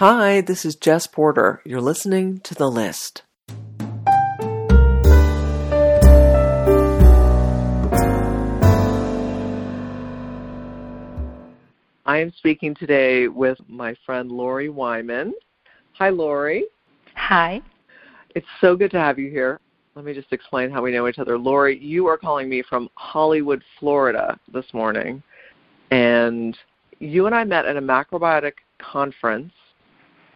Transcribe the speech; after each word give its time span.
Hi, 0.00 0.40
this 0.42 0.64
is 0.64 0.76
Jess 0.76 1.08
Porter. 1.08 1.60
You're 1.64 1.80
listening 1.80 2.38
to 2.44 2.54
The 2.54 2.68
List. 2.68 3.24
I 12.06 12.18
am 12.18 12.32
speaking 12.36 12.76
today 12.76 13.26
with 13.26 13.58
my 13.66 13.96
friend 14.06 14.30
Lori 14.30 14.68
Wyman. 14.68 15.34
Hi, 15.94 16.10
Lori. 16.10 16.66
Hi. 17.16 17.60
It's 18.36 18.46
so 18.60 18.76
good 18.76 18.92
to 18.92 19.00
have 19.00 19.18
you 19.18 19.28
here. 19.28 19.58
Let 19.96 20.04
me 20.04 20.14
just 20.14 20.32
explain 20.32 20.70
how 20.70 20.80
we 20.80 20.92
know 20.92 21.08
each 21.08 21.18
other. 21.18 21.36
Lori, 21.36 21.76
you 21.76 22.06
are 22.06 22.16
calling 22.16 22.48
me 22.48 22.62
from 22.62 22.88
Hollywood, 22.94 23.64
Florida 23.80 24.38
this 24.52 24.72
morning. 24.72 25.24
And 25.90 26.56
you 27.00 27.26
and 27.26 27.34
I 27.34 27.42
met 27.42 27.64
at 27.64 27.76
a 27.76 27.82
macrobiotic 27.82 28.52
conference 28.78 29.52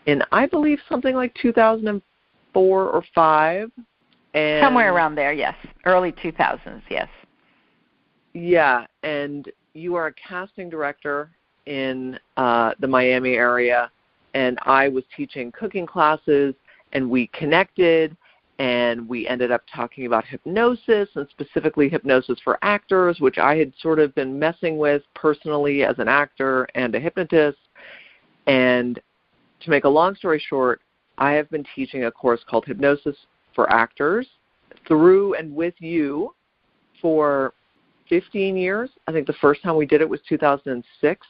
in, 0.06 0.22
I 0.32 0.46
believe, 0.46 0.78
something 0.88 1.14
like 1.14 1.34
2004 1.34 2.84
or 2.86 3.04
5. 3.14 3.70
And 4.34 4.64
Somewhere 4.64 4.94
around 4.94 5.14
there, 5.14 5.32
yes. 5.32 5.54
Early 5.84 6.12
2000s, 6.12 6.82
yes. 6.90 7.08
Yeah, 8.34 8.86
and 9.02 9.50
you 9.74 9.94
are 9.94 10.08
a 10.08 10.14
casting 10.14 10.70
director 10.70 11.30
in 11.66 12.18
uh, 12.36 12.72
the 12.80 12.88
Miami 12.88 13.34
area, 13.34 13.90
and 14.34 14.58
I 14.62 14.88
was 14.88 15.04
teaching 15.16 15.52
cooking 15.52 15.86
classes, 15.86 16.54
and 16.92 17.08
we 17.08 17.28
connected, 17.28 18.16
and 18.58 19.08
we 19.08 19.28
ended 19.28 19.50
up 19.50 19.62
talking 19.72 20.06
about 20.06 20.24
hypnosis 20.24 21.08
and 21.14 21.26
specifically 21.30 21.88
hypnosis 21.88 22.38
for 22.42 22.58
actors, 22.62 23.20
which 23.20 23.38
I 23.38 23.56
had 23.56 23.72
sort 23.80 23.98
of 23.98 24.14
been 24.14 24.38
messing 24.38 24.78
with 24.78 25.02
personally 25.14 25.84
as 25.84 25.98
an 25.98 26.08
actor 26.08 26.66
and 26.74 26.94
a 26.94 27.00
hypnotist. 27.00 27.58
And 28.46 29.00
to 29.62 29.70
make 29.70 29.84
a 29.84 29.88
long 29.88 30.14
story 30.14 30.42
short, 30.48 30.80
I 31.18 31.32
have 31.32 31.50
been 31.50 31.64
teaching 31.74 32.04
a 32.04 32.10
course 32.10 32.40
called 32.48 32.64
Hypnosis 32.66 33.16
for 33.54 33.70
Actors 33.72 34.26
through 34.88 35.34
and 35.34 35.54
with 35.54 35.74
you 35.78 36.34
for 37.00 37.54
15 38.08 38.56
years. 38.56 38.90
I 39.06 39.12
think 39.12 39.26
the 39.26 39.34
first 39.34 39.62
time 39.62 39.76
we 39.76 39.86
did 39.86 40.00
it 40.00 40.08
was 40.08 40.20
2006 40.28 41.26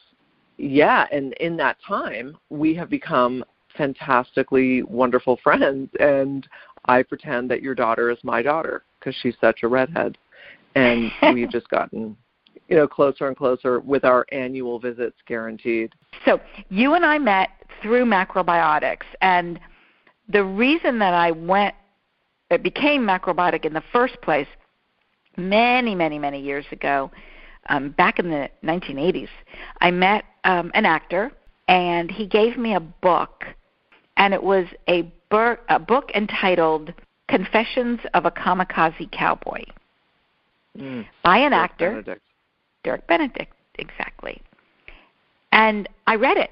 yeah, 0.57 1.05
and 1.11 1.33
in 1.33 1.57
that 1.57 1.77
time, 1.85 2.37
we 2.49 2.75
have 2.75 2.89
become 2.89 3.43
fantastically 3.75 4.83
wonderful 4.83 5.37
friends. 5.43 5.89
And 5.99 6.47
I 6.85 7.03
pretend 7.03 7.49
that 7.51 7.61
your 7.61 7.75
daughter 7.75 8.11
is 8.11 8.17
my 8.23 8.41
daughter 8.41 8.83
because 8.99 9.15
she's 9.21 9.35
such 9.41 9.63
a 9.63 9.67
redhead. 9.67 10.17
And 10.75 11.11
we've 11.33 11.51
just 11.51 11.69
gotten, 11.69 12.15
you 12.67 12.75
know, 12.75 12.87
closer 12.87 13.27
and 13.27 13.35
closer 13.35 13.79
with 13.79 14.03
our 14.03 14.25
annual 14.31 14.79
visits 14.79 15.17
guaranteed. 15.27 15.93
So 16.25 16.39
you 16.69 16.93
and 16.93 17.05
I 17.05 17.17
met 17.17 17.49
through 17.81 18.05
macrobiotics. 18.05 19.05
And 19.21 19.59
the 20.29 20.43
reason 20.43 20.99
that 20.99 21.13
I 21.13 21.31
went, 21.31 21.75
it 22.49 22.63
became 22.63 23.01
macrobiotic 23.01 23.65
in 23.65 23.73
the 23.73 23.83
first 23.91 24.21
place 24.21 24.47
many, 25.37 25.95
many, 25.95 26.19
many 26.19 26.41
years 26.41 26.65
ago 26.71 27.11
um, 27.69 27.91
back 27.91 28.19
in 28.19 28.29
the 28.29 28.49
1980s, 28.63 29.29
I 29.79 29.91
met 29.91 30.25
um, 30.43 30.71
an 30.73 30.85
actor, 30.85 31.31
and 31.67 32.11
he 32.11 32.27
gave 32.27 32.57
me 32.57 32.75
a 32.75 32.79
book, 32.79 33.45
and 34.17 34.33
it 34.33 34.43
was 34.43 34.65
a, 34.89 35.13
bur- 35.29 35.59
a 35.69 35.79
book 35.79 36.11
entitled 36.13 36.93
"Confessions 37.29 37.99
of 38.13 38.25
a 38.25 38.31
Kamikaze 38.31 39.09
Cowboy" 39.11 39.63
mm. 40.77 41.05
by 41.23 41.37
an 41.37 41.53
actor, 41.53 41.91
Benedict. 41.91 42.21
Dirk 42.83 43.05
Benedict, 43.07 43.53
exactly. 43.79 44.41
And 45.51 45.87
I 46.07 46.15
read 46.15 46.37
it, 46.37 46.51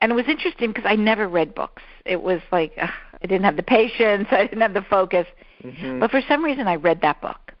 and 0.00 0.12
it 0.12 0.14
was 0.14 0.26
interesting 0.28 0.72
because 0.72 0.84
I 0.86 0.96
never 0.96 1.28
read 1.28 1.54
books. 1.54 1.82
It 2.04 2.22
was 2.22 2.40
like 2.52 2.72
ugh, 2.80 2.90
I 3.22 3.26
didn't 3.26 3.44
have 3.44 3.56
the 3.56 3.62
patience, 3.62 4.28
I 4.32 4.42
didn't 4.42 4.60
have 4.60 4.74
the 4.74 4.82
focus, 4.82 5.26
Mm-hmm. 5.64 5.98
but 5.98 6.10
for 6.10 6.20
some 6.28 6.44
reason 6.44 6.68
I 6.68 6.74
read 6.74 7.00
that 7.00 7.22
book 7.22 7.54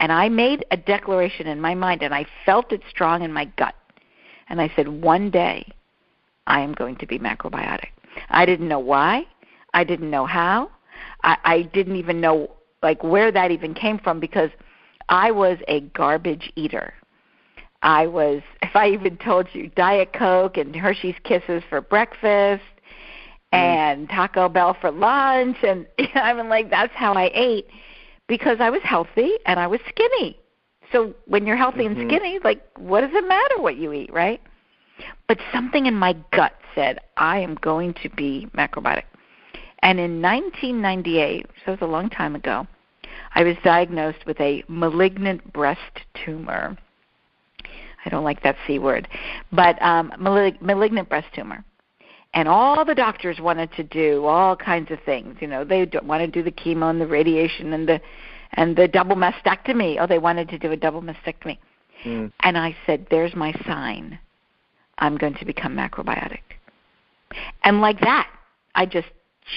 and 0.00 0.10
I 0.10 0.30
made 0.30 0.64
a 0.70 0.78
declaration 0.78 1.46
in 1.46 1.60
my 1.60 1.74
mind, 1.74 2.02
and 2.02 2.14
I 2.14 2.24
felt 2.46 2.72
it 2.72 2.80
strong 2.88 3.22
in 3.22 3.32
my 3.32 3.44
gut. 3.44 3.74
And 4.48 4.60
I 4.60 4.72
said, 4.74 4.88
one 4.88 5.30
day, 5.30 5.70
I 6.46 6.60
am 6.60 6.72
going 6.72 6.96
to 6.96 7.06
be 7.06 7.18
macrobiotic. 7.18 7.88
I 8.30 8.46
didn't 8.46 8.66
know 8.66 8.78
why. 8.78 9.26
I 9.74 9.84
didn't 9.84 10.10
know 10.10 10.24
how. 10.24 10.70
I, 11.22 11.36
I 11.44 11.62
didn't 11.62 11.96
even 11.96 12.20
know 12.20 12.50
like 12.82 13.04
where 13.04 13.30
that 13.30 13.50
even 13.50 13.74
came 13.74 13.98
from 13.98 14.20
because 14.20 14.50
I 15.10 15.30
was 15.30 15.58
a 15.68 15.80
garbage 15.80 16.50
eater. 16.56 16.94
I 17.82 18.06
was, 18.06 18.42
if 18.62 18.74
I 18.76 18.88
even 18.90 19.16
told 19.18 19.48
you, 19.52 19.68
Diet 19.68 20.12
Coke 20.12 20.56
and 20.56 20.74
Hershey's 20.74 21.16
Kisses 21.24 21.62
for 21.68 21.80
breakfast, 21.80 22.62
and 23.52 24.08
Taco 24.08 24.48
Bell 24.48 24.76
for 24.80 24.90
lunch, 24.90 25.56
and 25.62 25.86
I 26.14 26.32
mean, 26.32 26.48
like 26.48 26.70
that's 26.70 26.92
how 26.94 27.14
I 27.14 27.30
ate 27.34 27.66
because 28.28 28.58
I 28.60 28.70
was 28.70 28.80
healthy 28.84 29.32
and 29.44 29.58
I 29.58 29.66
was 29.66 29.80
skinny. 29.88 30.38
So 30.92 31.14
when 31.26 31.46
you're 31.46 31.56
healthy 31.56 31.84
Mhm. 31.84 31.86
and 31.86 32.08
skinny, 32.08 32.38
like 32.44 32.62
what 32.78 33.00
does 33.00 33.10
it 33.12 33.26
matter 33.26 33.60
what 33.60 33.76
you 33.76 33.92
eat, 33.92 34.12
right? 34.12 34.40
But 35.26 35.38
something 35.52 35.86
in 35.86 35.94
my 35.94 36.14
gut 36.32 36.52
said 36.74 37.00
I 37.16 37.38
am 37.38 37.56
going 37.56 37.94
to 37.94 38.08
be 38.08 38.48
macrobiotic. 38.56 39.04
And 39.82 39.98
in 39.98 40.20
1998, 40.20 41.46
so 41.64 41.72
it 41.72 41.80
was 41.80 41.88
a 41.88 41.90
long 41.90 42.10
time 42.10 42.36
ago, 42.36 42.66
I 43.34 43.42
was 43.42 43.56
diagnosed 43.64 44.26
with 44.26 44.40
a 44.40 44.62
malignant 44.68 45.52
breast 45.52 46.02
tumor. 46.24 46.76
I 48.04 48.08
don't 48.08 48.24
like 48.24 48.42
that 48.42 48.56
C 48.66 48.78
word, 48.78 49.08
but 49.52 49.80
um, 49.82 50.12
malig- 50.18 50.60
malignant 50.60 51.08
breast 51.08 51.28
tumor. 51.34 51.64
And 52.32 52.48
all 52.48 52.84
the 52.84 52.94
doctors 52.94 53.40
wanted 53.40 53.72
to 53.72 53.82
do 53.82 54.24
all 54.24 54.54
kinds 54.54 54.90
of 54.92 55.00
things. 55.04 55.36
You 55.40 55.48
know, 55.48 55.64
they 55.64 55.88
want 56.02 56.20
to 56.22 56.28
do 56.28 56.42
the 56.42 56.52
chemo 56.52 56.88
and 56.88 57.00
the 57.00 57.06
radiation 57.06 57.72
and 57.72 57.88
the 57.88 58.00
and 58.52 58.76
the 58.76 58.88
double 58.88 59.16
mastectomy. 59.16 59.98
Oh, 60.00 60.06
they 60.06 60.18
wanted 60.18 60.48
to 60.50 60.58
do 60.58 60.72
a 60.72 60.76
double 60.76 61.02
mastectomy. 61.02 61.58
Mm. 62.04 62.32
And 62.40 62.56
I 62.56 62.76
said, 62.86 63.06
"There's 63.10 63.34
my 63.34 63.52
sign. 63.66 64.18
I'm 64.98 65.16
going 65.16 65.34
to 65.34 65.44
become 65.44 65.74
macrobiotic." 65.74 66.40
And 67.64 67.80
like 67.80 68.00
that, 68.00 68.28
I 68.74 68.86
just 68.86 69.08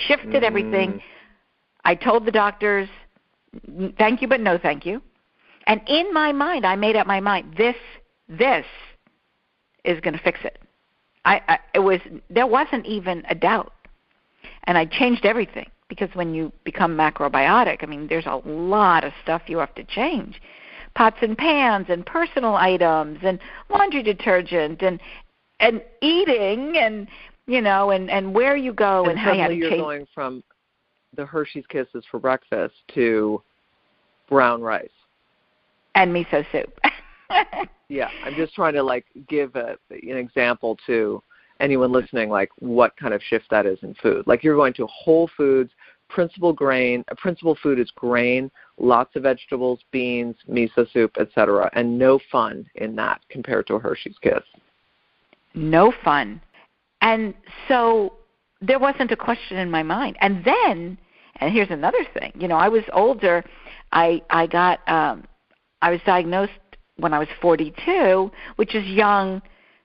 shifted 0.07 0.41
Mm. 0.41 0.47
everything. 0.47 1.01
I 1.85 1.95
told 1.95 2.25
the 2.25 2.31
doctors, 2.31 2.89
"Thank 3.97 4.21
you, 4.21 4.27
but 4.27 4.41
no, 4.41 4.57
thank 4.57 4.85
you." 4.85 5.01
And 5.67 5.81
in 5.87 6.13
my 6.13 6.31
mind, 6.31 6.65
I 6.65 6.75
made 6.75 6.95
up 6.95 7.07
my 7.07 7.19
mind. 7.19 7.55
This, 7.55 7.75
this 8.37 8.65
is 9.83 9.99
going 9.99 10.13
to 10.13 10.23
fix 10.23 10.39
it. 10.43 10.59
I, 11.25 11.41
I 11.47 11.59
it 11.73 11.79
was 11.79 11.99
there 12.29 12.47
wasn't 12.47 12.85
even 12.85 13.23
a 13.29 13.35
doubt, 13.35 13.73
and 14.65 14.77
I 14.77 14.85
changed 14.85 15.25
everything 15.25 15.69
because 15.87 16.09
when 16.13 16.33
you 16.33 16.51
become 16.63 16.97
macrobiotic, 16.97 17.83
I 17.83 17.85
mean, 17.85 18.07
there's 18.07 18.25
a 18.25 18.41
lot 18.45 19.03
of 19.03 19.13
stuff 19.21 19.43
you 19.47 19.57
have 19.59 19.73
to 19.75 19.83
change, 19.83 20.41
pots 20.95 21.17
and 21.21 21.37
pans 21.37 21.87
and 21.89 22.05
personal 22.05 22.55
items 22.55 23.19
and 23.23 23.39
laundry 23.69 24.03
detergent 24.03 24.81
and 24.81 24.99
and 25.59 25.81
eating 26.01 26.77
and 26.77 27.07
you 27.47 27.61
know 27.61 27.91
and 27.91 28.09
and 28.09 28.33
where 28.33 28.57
you 28.57 28.73
go 28.73 29.03
and 29.03 29.11
and, 29.11 29.19
how 29.19 29.31
you 29.31 29.39
have 29.41 29.45
suddenly 29.51 29.69
to 29.69 29.75
you're 29.75 29.85
going 29.85 30.07
from 30.13 30.43
the 31.15 31.25
Hershey's 31.25 31.65
Kisses 31.67 32.03
for 32.09 32.19
breakfast 32.19 32.75
to 32.95 33.41
brown 34.27 34.61
rice. 34.61 34.89
and 35.95 36.13
miso 36.13 36.45
soup. 36.51 36.77
Yeah, 37.89 38.09
I'm 38.25 38.33
just 38.35 38.55
trying 38.55 38.73
to 38.73 38.81
like 38.81 39.05
give 39.27 39.55
a, 39.55 39.77
an 39.91 40.17
example 40.17 40.77
to 40.87 41.21
anyone 41.59 41.91
listening, 41.91 42.29
like 42.29 42.49
what 42.59 42.95
kind 42.97 43.13
of 43.13 43.21
shift 43.21 43.45
that 43.51 43.65
is 43.65 43.77
in 43.83 43.93
food. 43.95 44.25
Like 44.25 44.43
you're 44.43 44.55
going 44.55 44.73
to 44.75 44.87
Whole 44.87 45.29
Foods, 45.37 45.71
principal 46.09 46.53
grain. 46.53 47.03
A 47.09 47.15
principal 47.15 47.57
food 47.61 47.79
is 47.79 47.91
grain, 47.95 48.49
lots 48.77 49.15
of 49.15 49.23
vegetables, 49.23 49.79
beans, 49.91 50.35
miso 50.49 50.91
soup, 50.91 51.11
etc., 51.19 51.69
and 51.73 51.97
no 51.97 52.19
fun 52.31 52.65
in 52.75 52.95
that 52.95 53.21
compared 53.29 53.67
to 53.67 53.75
a 53.75 53.79
Hershey's 53.79 54.17
Kiss. 54.21 54.43
no 55.53 55.93
fun. 56.03 56.41
And 57.01 57.33
so 57.67 58.13
there 58.61 58.79
wasn't 58.79 59.11
a 59.11 59.17
question 59.17 59.57
in 59.57 59.69
my 59.69 59.83
mind. 59.83 60.17
And 60.21 60.43
then, 60.43 60.97
and 61.41 61.53
here's 61.53 61.69
another 61.69 62.05
thing, 62.13 62.31
you 62.35 62.47
know, 62.47 62.57
I 62.57 62.69
was 62.69 62.83
older. 62.93 63.43
I 63.91 64.21
I 64.29 64.47
got 64.47 64.79
um 64.87 65.25
I 65.81 65.91
was 65.91 65.99
diagnosed 66.05 66.53
when 66.97 67.13
I 67.13 67.19
was 67.19 67.27
42, 67.41 68.31
which 68.55 68.75
is 68.75 68.85
young 68.85 69.41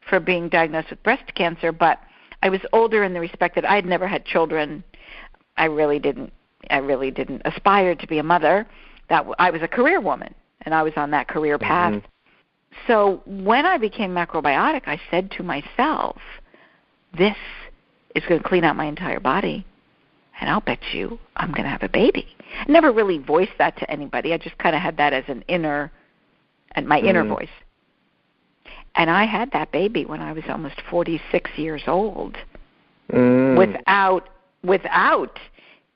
for 0.08 0.20
being 0.20 0.48
diagnosed 0.48 0.90
with 0.90 1.02
breast 1.02 1.34
cancer, 1.34 1.72
but 1.72 1.98
I 2.42 2.48
was 2.48 2.60
older 2.72 3.04
in 3.04 3.12
the 3.14 3.20
respect 3.20 3.54
that 3.56 3.64
I 3.64 3.74
had 3.74 3.86
never 3.86 4.06
had 4.06 4.24
children. 4.24 4.84
I 5.56 5.64
really 5.64 5.98
didn't 5.98 6.32
I 6.70 6.78
really 6.78 7.10
didn't 7.10 7.42
aspire 7.44 7.94
to 7.94 8.06
be 8.06 8.18
a 8.18 8.22
mother. 8.22 8.66
That 9.08 9.26
I 9.38 9.50
was 9.50 9.62
a 9.62 9.68
career 9.68 10.00
woman 10.00 10.34
and 10.62 10.74
I 10.74 10.82
was 10.82 10.92
on 10.96 11.10
that 11.12 11.28
career 11.28 11.56
path. 11.58 11.94
Mhm. 11.94 12.02
So 12.86 13.22
when 13.26 13.64
I 13.64 13.78
became 13.78 14.12
macrobiotic, 14.14 14.82
I 14.86 15.00
said 15.10 15.30
to 15.32 15.42
myself, 15.42 16.20
this 17.16 17.36
is 18.14 18.24
going 18.26 18.42
to 18.42 18.48
clean 18.48 18.64
out 18.64 18.76
my 18.76 18.84
entire 18.84 19.20
body, 19.20 19.64
and 20.40 20.50
I'll 20.50 20.60
bet 20.60 20.92
you 20.92 21.18
I'm 21.36 21.50
going 21.50 21.64
to 21.64 21.70
have 21.70 21.82
a 21.82 21.88
baby. 21.88 22.26
I 22.60 22.70
never 22.70 22.92
really 22.92 23.18
voiced 23.18 23.56
that 23.58 23.76
to 23.78 23.90
anybody. 23.90 24.32
I 24.32 24.38
just 24.38 24.58
kind 24.58 24.76
of 24.76 24.82
had 24.82 24.96
that 24.98 25.12
as 25.12 25.24
an 25.28 25.42
inner, 25.48 25.90
and 26.72 26.86
my 26.86 26.98
inner 27.00 27.24
Mhm. 27.24 27.28
voice. 27.28 27.56
And 28.94 29.10
I 29.10 29.24
had 29.24 29.50
that 29.52 29.70
baby 29.70 30.04
when 30.04 30.20
I 30.20 30.32
was 30.32 30.44
almost 30.48 30.80
46 30.82 31.56
years 31.56 31.82
old. 31.86 32.36
Mm. 33.12 33.56
without 33.56 34.28
without 34.62 35.38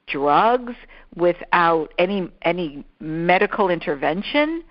drugs, 0.07 0.75
without 1.15 1.93
any 1.99 2.29
any 2.43 2.85
medical 3.01 3.69
intervention. 3.69 4.65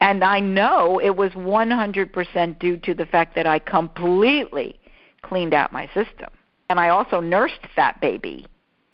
And 0.00 0.22
I 0.22 0.40
know 0.40 1.00
it 1.02 1.16
was 1.16 1.32
100% 1.34 2.58
due 2.58 2.76
to 2.78 2.92
the 2.92 3.06
fact 3.06 3.34
that 3.34 3.46
I 3.46 3.58
completely 3.58 4.78
cleaned 5.22 5.54
out 5.54 5.72
my 5.72 5.86
system. 5.94 6.28
And 6.68 6.78
I 6.78 6.90
also 6.90 7.20
nursed 7.20 7.66
that 7.76 8.00
baby 8.00 8.46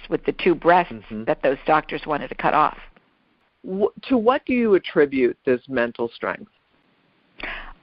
with 0.08 0.24
the 0.24 0.32
two 0.32 0.54
breasts 0.54 0.92
mm-hmm. 0.92 1.24
that 1.24 1.42
those 1.42 1.58
doctors 1.66 2.02
wanted 2.06 2.28
to 2.28 2.34
cut 2.36 2.54
off. 2.54 2.78
To 3.64 4.18
what 4.18 4.44
do 4.44 4.54
you 4.54 4.74
attribute 4.74 5.38
this 5.44 5.60
mental 5.68 6.10
strength? 6.14 6.50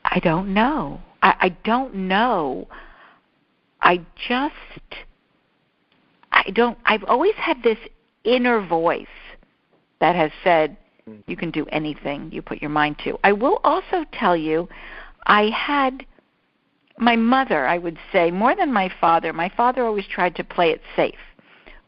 I 0.04 0.20
don't 0.20 0.54
know. 0.54 1.02
I, 1.22 1.36
I 1.40 1.50
don't 1.64 1.96
know. 1.96 2.68
I 3.82 4.02
just 4.28 4.56
I 6.32 6.50
don't 6.54 6.78
I've 6.86 7.04
always 7.06 7.36
had 7.36 7.64
this 7.64 7.78
inner 8.24 8.66
voice 8.66 9.08
that 10.00 10.16
has 10.16 10.32
said 10.44 10.78
mm. 11.08 11.22
you 11.28 11.38
can 11.38 11.52
do 11.52 11.66
anything 11.68 12.30
you 12.32 12.42
put 12.42 12.62
your 12.62 12.72
mind 12.72 12.98
to. 13.06 13.18
I 13.24 13.32
will 13.32 13.60
also 13.64 14.06
tell 14.12 14.36
you 14.36 14.68
I 15.26 15.50
had 15.50 16.06
my 16.98 17.16
mother, 17.16 17.66
I 17.66 17.78
would 17.78 17.98
say, 18.12 18.30
more 18.30 18.56
than 18.56 18.74
my 18.74 18.92
father. 19.00 19.32
My 19.32 19.50
father 19.56 19.86
always 19.86 20.06
tried 20.08 20.36
to 20.36 20.44
play 20.44 20.72
it 20.72 20.82
safe. 20.96 21.16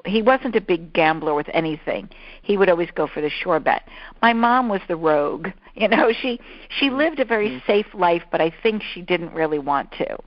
He 0.06 0.22
wasn't 0.22 0.56
a 0.56 0.62
big 0.62 0.94
gambler 0.94 1.34
with 1.34 1.48
anything. 1.54 2.10
He 2.42 2.58
would 2.58 2.70
always 2.70 2.90
go 2.92 3.08
for 3.08 3.22
the 3.22 3.30
sure 3.30 3.60
bet. 3.60 3.88
My 4.22 4.34
mom 4.34 4.70
was 4.70 4.82
the 4.88 4.96
rogue. 4.96 5.50
You 5.74 5.88
know, 5.88 6.12
she 6.12 6.38
she 6.68 6.90
lived 6.90 7.22
a 7.22 7.26
very 7.26 7.48
mm-hmm. 7.48 7.66
safe 7.66 7.86
life, 7.94 8.24
but 8.30 8.42
I 8.42 8.52
think 8.62 8.84
she 8.84 9.02
didn't 9.02 9.34
really 9.34 9.58
want 9.58 9.90
to. 9.94 10.18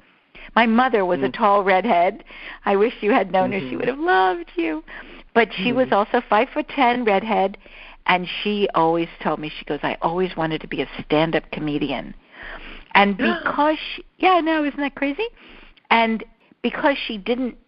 My 0.56 0.65
mother 0.65 1.05
was 1.05 1.19
mm-hmm. 1.19 1.26
a 1.26 1.29
mm. 1.29 1.37
tall 1.37 1.62
redhead. 1.62 2.25
I 2.65 2.76
wish 2.76 2.94
you 3.03 3.12
had 3.12 3.31
known 3.31 3.50
mm-hmm. 3.50 3.53
her; 3.53 3.59
she 3.61 3.67
mm-hmm. 3.67 3.76
would 3.76 3.88
have 3.88 3.99
loved 3.99 4.50
you. 4.56 4.82
But 5.35 5.50
she 5.53 5.73
was 5.73 5.88
mm-hmm. 5.88 6.17
also 6.17 6.23
five 6.31 6.49
foot 6.49 6.67
ten, 6.71 7.05
redhead, 7.05 7.59
and 8.06 8.26
she 8.43 8.69
always 8.75 9.09
told 9.23 9.38
me 9.38 9.53
she 9.56 9.67
goes, 9.67 9.81
"I 9.82 9.99
always 10.00 10.35
wanted 10.35 10.62
to 10.62 10.67
be 10.67 10.81
a 10.81 10.88
stand-up 11.05 11.50
comedian." 11.50 12.15
And 12.94 13.17
because 13.19 13.76
she, 13.94 14.05
yeah, 14.17 14.41
no, 14.41 14.65
isn't 14.65 14.81
that 14.81 14.94
crazy? 14.94 15.26
And 15.91 16.25
because 16.62 16.97
she 17.06 17.19
didn't 17.19 17.59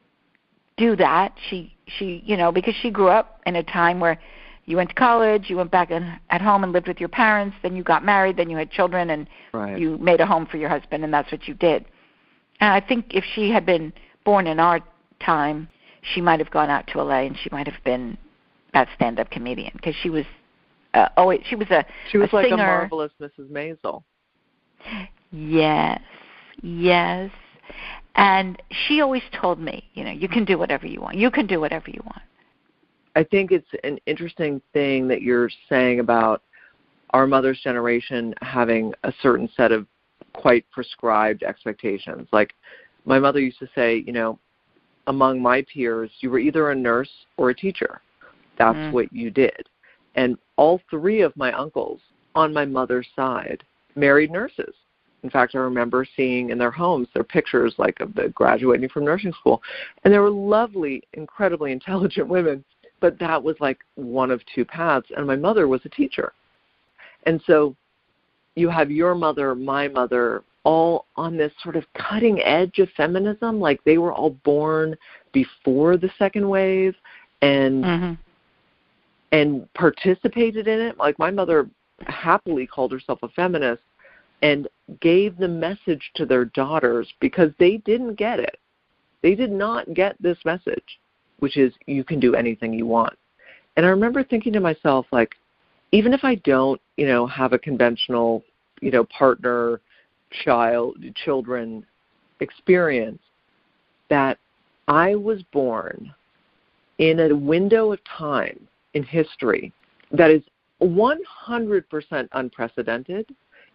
do 0.77 0.97
that, 0.97 1.35
she 1.49 1.75
she 1.87 2.23
you 2.25 2.37
know 2.37 2.53
because 2.53 2.75
she 2.83 2.91
grew 2.91 3.09
up 3.09 3.41
in 3.47 3.57
a 3.57 3.63
time 3.63 4.01
where 4.01 4.19
you 4.67 4.77
went 4.77 4.89
to 4.91 4.95
college, 4.95 5.49
you 5.49 5.57
went 5.57 5.71
back 5.71 5.91
in, 5.93 6.13
at 6.31 6.43
home 6.43 6.65
and 6.65 6.73
lived 6.73 6.89
with 6.89 6.99
your 6.99 7.09
parents, 7.09 7.57
then 7.63 7.77
you 7.77 7.85
got 7.85 8.05
married, 8.05 8.37
then 8.37 8.51
you 8.51 8.57
had 8.57 8.69
children, 8.71 9.11
and 9.11 9.29
right. 9.53 9.79
you 9.79 9.97
made 9.99 10.21
a 10.21 10.27
home 10.27 10.45
for 10.45 10.57
your 10.57 10.69
husband, 10.69 11.05
and 11.05 11.15
that's 11.15 11.31
what 11.31 11.47
you 11.47 11.55
did. 11.55 11.85
And 12.61 12.73
I 12.73 12.81
think 12.81 13.07
if 13.11 13.25
she 13.35 13.51
had 13.51 13.65
been 13.65 13.93
born 14.25 14.49
in 14.49 14.59
our 14.59 14.81
time, 15.25 15.69
she 16.03 16.21
might 16.21 16.41
have 16.41 16.51
gone 16.51 16.69
out 16.69 16.87
to 16.89 17.03
LA 17.03 17.21
and 17.21 17.37
she 17.43 17.49
might 17.51 17.67
have 17.67 17.83
been 17.85 18.17
that 18.75 18.89
stand-up 18.95 19.31
comedian 19.31 19.73
because 19.75 19.95
she 20.03 20.11
was 20.11 20.25
uh, 20.95 21.09
oh 21.17 21.33
she 21.49 21.57
was 21.57 21.69
a 21.71 21.85
she 22.11 22.19
was 22.19 22.29
a 22.33 22.37
like 22.37 22.47
singer. 22.47 22.55
a 22.55 22.89
marvelous 22.89 23.13
Mrs. 23.21 23.49
Maisel. 23.51 24.03
Yes, 25.31 26.01
yes. 26.63 27.31
And 28.17 28.61
she 28.87 29.01
always 29.01 29.23
told 29.41 29.61
me, 29.61 29.89
you 29.95 30.03
know, 30.03 30.11
you 30.11 30.29
can 30.29 30.45
do 30.45 30.59
whatever 30.59 30.87
you 30.87 31.01
want. 31.01 31.17
You 31.17 31.31
can 31.31 31.47
do 31.47 31.61
whatever 31.61 31.91
you 31.91 32.01
want. 32.05 32.23
I 33.15 33.25
think 33.25 33.53
it's 33.53 33.69
an 33.85 33.99
interesting 34.07 34.61
thing 34.73 35.07
that 35.09 35.23
you're 35.23 35.51
saying 35.69 36.01
about 36.01 36.43
our 37.11 37.27
mother's 37.27 37.61
generation 37.61 38.35
having 38.43 38.93
a 39.05 39.13
certain 39.23 39.49
set 39.57 39.73
of 39.73 39.87
quite 40.33 40.65
prescribed 40.71 41.43
expectations. 41.43 42.29
Like 42.33 42.55
my 43.05 43.19
mother 43.19 43.41
used 43.41 43.59
to 43.61 43.69
say, 43.75 44.03
you 44.07 44.13
know, 44.13 44.39
among 45.07 45.41
my 45.41 45.65
peers, 45.73 46.11
you 46.21 46.31
were 46.31 46.39
either 46.39 46.71
a 46.71 46.75
nurse 46.75 47.11
or 47.37 47.51
a 47.51 47.55
teacher. 47.55 48.01
That's 48.59 48.77
mm. 48.77 48.93
what 48.93 49.13
you 49.13 49.31
did. 49.31 49.69
And 50.15 50.37
all 50.57 50.81
three 50.91 51.21
of 51.21 51.37
my 51.37 51.53
uncles 51.53 52.01
on 52.35 52.53
my 52.53 52.65
mother's 52.65 53.07
side 53.15 53.63
married 53.95 54.31
nurses. 54.31 54.75
In 55.27 55.31
fact, 55.31 55.57
I 55.57 55.59
remember 55.59 56.07
seeing 56.17 56.51
in 56.51 56.59
their 56.59 56.71
homes 56.71 57.09
their 57.13 57.25
pictures 57.25 57.75
like 57.79 57.99
of 57.99 58.15
the 58.15 58.29
graduating 58.29 58.89
from 58.91 59.05
nursing 59.05 59.33
school. 59.33 59.61
And 60.05 60.15
they 60.15 60.21
were 60.21 60.31
lovely, 60.31 61.03
incredibly 61.15 61.73
intelligent 61.73 62.29
women, 62.37 62.65
but 63.01 63.19
that 63.19 63.43
was 63.43 63.57
like 63.59 63.81
one 63.97 64.31
of 64.31 64.41
two 64.55 64.65
paths 64.65 65.09
and 65.17 65.27
my 65.27 65.35
mother 65.35 65.67
was 65.67 65.81
a 65.85 65.89
teacher. 65.89 66.33
And 67.25 67.43
so 67.45 67.75
you 68.55 68.69
have 68.69 68.89
your 68.89 69.17
mother, 69.17 69.57
my 69.57 69.89
mother, 69.89 70.45
all 70.63 71.07
on 71.17 71.37
this 71.37 71.51
sort 71.61 71.75
of 71.75 71.83
cutting 71.95 72.41
edge 72.43 72.79
of 72.79 72.89
feminism 72.97 73.59
like 73.59 73.83
they 73.83 73.99
were 73.99 74.13
all 74.13 74.31
born 74.45 74.95
before 75.33 75.97
the 75.97 76.11
second 76.21 76.49
wave 76.49 76.95
and 77.43 77.85
mm-hmm. 77.85 78.13
and 79.33 79.75
participated 79.75 80.69
in 80.69 80.81
it 80.81 80.97
like 80.99 81.19
my 81.19 81.33
mother 81.33 81.69
happily 82.07 82.65
called 82.65 82.93
herself 82.93 83.19
a 83.23 83.29
feminist 83.31 83.83
and 84.47 84.69
gave 85.01 85.37
the 85.37 85.49
message 85.49 86.13
to 86.15 86.25
their 86.25 86.45
daughters 86.45 87.13
because 87.21 87.51
they 87.59 87.79
didn't 87.79 88.15
get 88.15 88.39
it. 88.39 88.59
They 89.23 89.35
did 89.35 89.51
not 89.51 89.93
get 89.95 90.15
this 90.21 90.39
message 90.45 91.01
which 91.41 91.57
is 91.57 91.73
you 91.87 92.05
can 92.05 92.21
do 92.21 92.35
anything 92.35 92.73
you 92.73 92.87
want. 92.87 93.15
And 93.77 93.85
i 93.85 93.91
remember 93.91 94.25
thinking 94.25 94.55
to 94.55 94.61
myself 94.61 95.05
like 95.13 95.35
even 95.93 96.15
if 96.15 96.25
i 96.25 96.37
don't 96.37 96.81
you 96.97 97.07
know 97.07 97.27
have 97.27 97.53
a 97.53 97.59
conventional 97.59 98.43
you 98.81 98.91
know 98.91 99.05
partner 99.05 99.81
child 100.45 100.97
children 101.15 101.85
experience 102.41 103.21
that 104.09 104.39
I 104.89 105.15
was 105.15 105.43
born 105.53 106.15
in 106.99 107.21
a 107.21 107.35
window 107.35 107.93
of 107.93 108.01
time 108.05 108.59
in 108.95 109.03
history 109.03 109.73
that 110.13 110.31
is 110.31 110.43
100% 110.81 112.29
unprecedented 112.33 113.27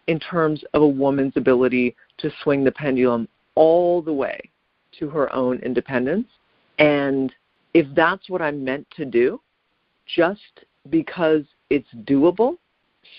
in 0.06 0.18
terms 0.18 0.62
of 0.74 0.82
a 0.82 0.86
woman's 0.86 1.36
ability 1.36 1.94
to 2.18 2.30
swing 2.42 2.64
the 2.64 2.72
pendulum 2.72 3.28
all 3.54 4.02
the 4.02 4.12
way 4.12 4.40
to 4.98 5.08
her 5.08 5.32
own 5.32 5.58
independence. 5.60 6.26
And 6.78 7.32
if 7.74 7.86
that's 7.94 8.28
what 8.28 8.42
I'm 8.42 8.64
meant 8.64 8.86
to 8.96 9.04
do, 9.04 9.40
just 10.06 10.64
because 10.90 11.42
it's 11.70 11.88
doable, 12.04 12.56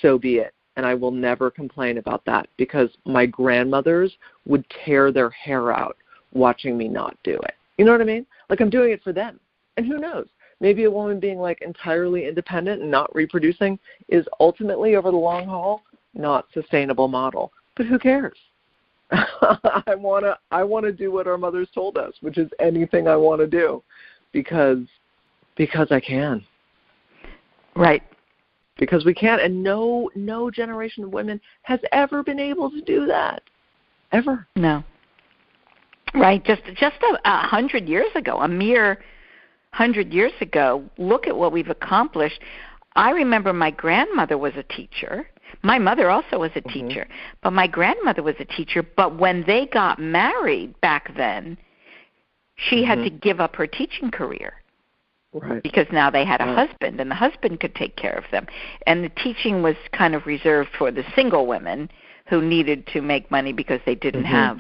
so 0.02 0.18
be 0.18 0.36
it 0.36 0.54
and 0.76 0.86
I 0.86 0.94
will 0.94 1.12
never 1.12 1.52
complain 1.52 1.98
about 1.98 2.26
that 2.26 2.48
because 2.58 2.90
my 3.06 3.26
grandmothers 3.26 4.12
would 4.46 4.66
tear 4.84 5.12
their 5.12 5.30
hair 5.30 5.72
out 5.72 5.98
watching 6.34 6.78
me 6.78 6.88
not 6.88 7.16
do 7.24 7.36
it. 7.44 7.54
You 7.78 7.86
know 7.86 7.92
what 7.92 8.02
I 8.02 8.06
mean? 8.06 8.26
Like 8.50 8.60
I'm 8.60 8.70
doing 8.70 8.92
it 8.92 9.04
for 9.04 9.14
them. 9.14 9.40
And 9.78 9.86
who 9.86 9.98
knows? 9.98 10.28
Maybe 10.60 10.86
a 10.86 10.92
woman 10.92 11.20
being 11.20 11.40
like 11.40 11.62
entirely 11.62 12.28
independent 12.28 12.82
and 12.82 12.90
not 12.90 13.14
reproducing 13.16 13.78
is 14.08 14.26
ultimately 14.40 14.96
over 14.96 15.12
the 15.12 15.18
long 15.18 15.46
haul 15.46 15.84
not 16.14 16.46
sustainable 16.54 17.08
model. 17.08 17.52
But 17.76 17.88
who 17.88 18.00
cares? 18.00 18.38
I 19.12 19.96
want 19.96 20.26
to 20.26 20.38
I 20.52 20.64
want 20.64 20.86
to 20.86 20.92
do 20.92 21.12
what 21.12 21.28
our 21.28 21.38
mothers 21.38 21.68
told 21.74 21.98
us, 21.98 22.14
which 22.22 22.38
is 22.38 22.50
anything 22.60 23.08
I 23.08 23.16
want 23.16 23.42
to 23.42 23.48
do 23.48 23.84
because 24.32 24.80
because 25.56 25.88
I 25.92 26.00
can. 26.00 26.44
Right 27.76 28.04
because 28.78 29.06
we 29.06 29.14
can't 29.14 29.42
and 29.42 29.64
no 29.64 30.10
no 30.16 30.50
generation 30.50 31.04
of 31.04 31.12
women 31.12 31.40
has 31.64 31.80
ever 31.92 32.24
been 32.24 32.40
able 32.40 32.70
to 32.70 32.82
do 32.82 33.06
that 33.06 33.42
ever 34.12 34.48
no 34.56 34.84
right 36.14 36.44
just 36.44 36.62
just 36.76 36.96
a, 37.04 37.18
a 37.26 37.48
hundred 37.48 37.88
years 37.88 38.10
ago 38.16 38.40
a 38.42 38.48
mere 38.48 39.04
hundred 39.72 40.12
years 40.12 40.32
ago 40.42 40.84
look 40.98 41.28
at 41.28 41.36
what 41.36 41.52
we've 41.52 41.70
accomplished 41.70 42.40
i 42.96 43.12
remember 43.12 43.54
my 43.54 43.72
grandmother 43.72 44.38
was 44.38 44.54
a 44.56 44.64
teacher 44.64 45.28
my 45.62 45.78
mother 45.78 46.10
also 46.10 46.40
was 46.40 46.52
a 46.56 46.62
mm-hmm. 46.62 46.88
teacher 46.88 47.08
but 47.42 47.52
my 47.52 47.68
grandmother 47.68 48.24
was 48.24 48.36
a 48.40 48.46
teacher 48.46 48.84
but 48.96 49.18
when 49.18 49.44
they 49.46 49.66
got 49.68 50.00
married 50.00 50.80
back 50.82 51.16
then 51.16 51.58
she 52.56 52.78
mm-hmm. 52.78 52.86
had 52.86 53.04
to 53.04 53.10
give 53.10 53.40
up 53.40 53.56
her 53.56 53.68
teaching 53.68 54.12
career 54.12 54.54
Right. 55.36 55.64
Because 55.64 55.88
now 55.92 56.12
they 56.12 56.26
had 56.26 56.42
a 56.42 56.46
right. 56.46 56.68
husband 56.68 57.00
and 57.02 57.10
the 57.10 57.16
husband 57.16 57.60
could 57.60 57.74
take 57.74 57.96
care 57.96 58.14
of 58.14 58.24
them. 58.32 58.46
And 58.86 59.04
the 59.04 59.10
teaching 59.10 59.64
was 59.64 59.76
kind 59.92 60.14
of 60.14 60.28
reserved 60.28 60.70
for 60.78 60.92
the 60.92 61.04
single 61.16 61.48
women 61.48 61.90
who 62.30 62.40
needed 62.40 62.86
to 62.94 63.02
make 63.02 63.32
money 63.32 63.52
because 63.52 63.80
they 63.84 63.96
didn't 63.96 64.26
mm-hmm. 64.26 64.32
have 64.32 64.60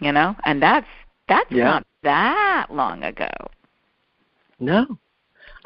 you 0.00 0.12
know? 0.12 0.36
And 0.44 0.62
that's 0.62 0.86
that's 1.28 1.50
yeah. 1.50 1.64
not 1.64 1.86
that 2.02 2.66
long 2.70 3.02
ago. 3.02 3.30
No. 4.60 4.98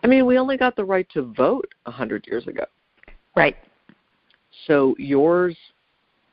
I 0.02 0.06
mean, 0.06 0.26
we 0.26 0.38
only 0.38 0.56
got 0.56 0.76
the 0.76 0.84
right 0.84 1.08
to 1.10 1.22
vote 1.22 1.68
a 1.86 1.90
100 1.90 2.26
years 2.26 2.46
ago. 2.46 2.64
Right. 3.36 3.56
So 4.66 4.94
yours 4.98 5.56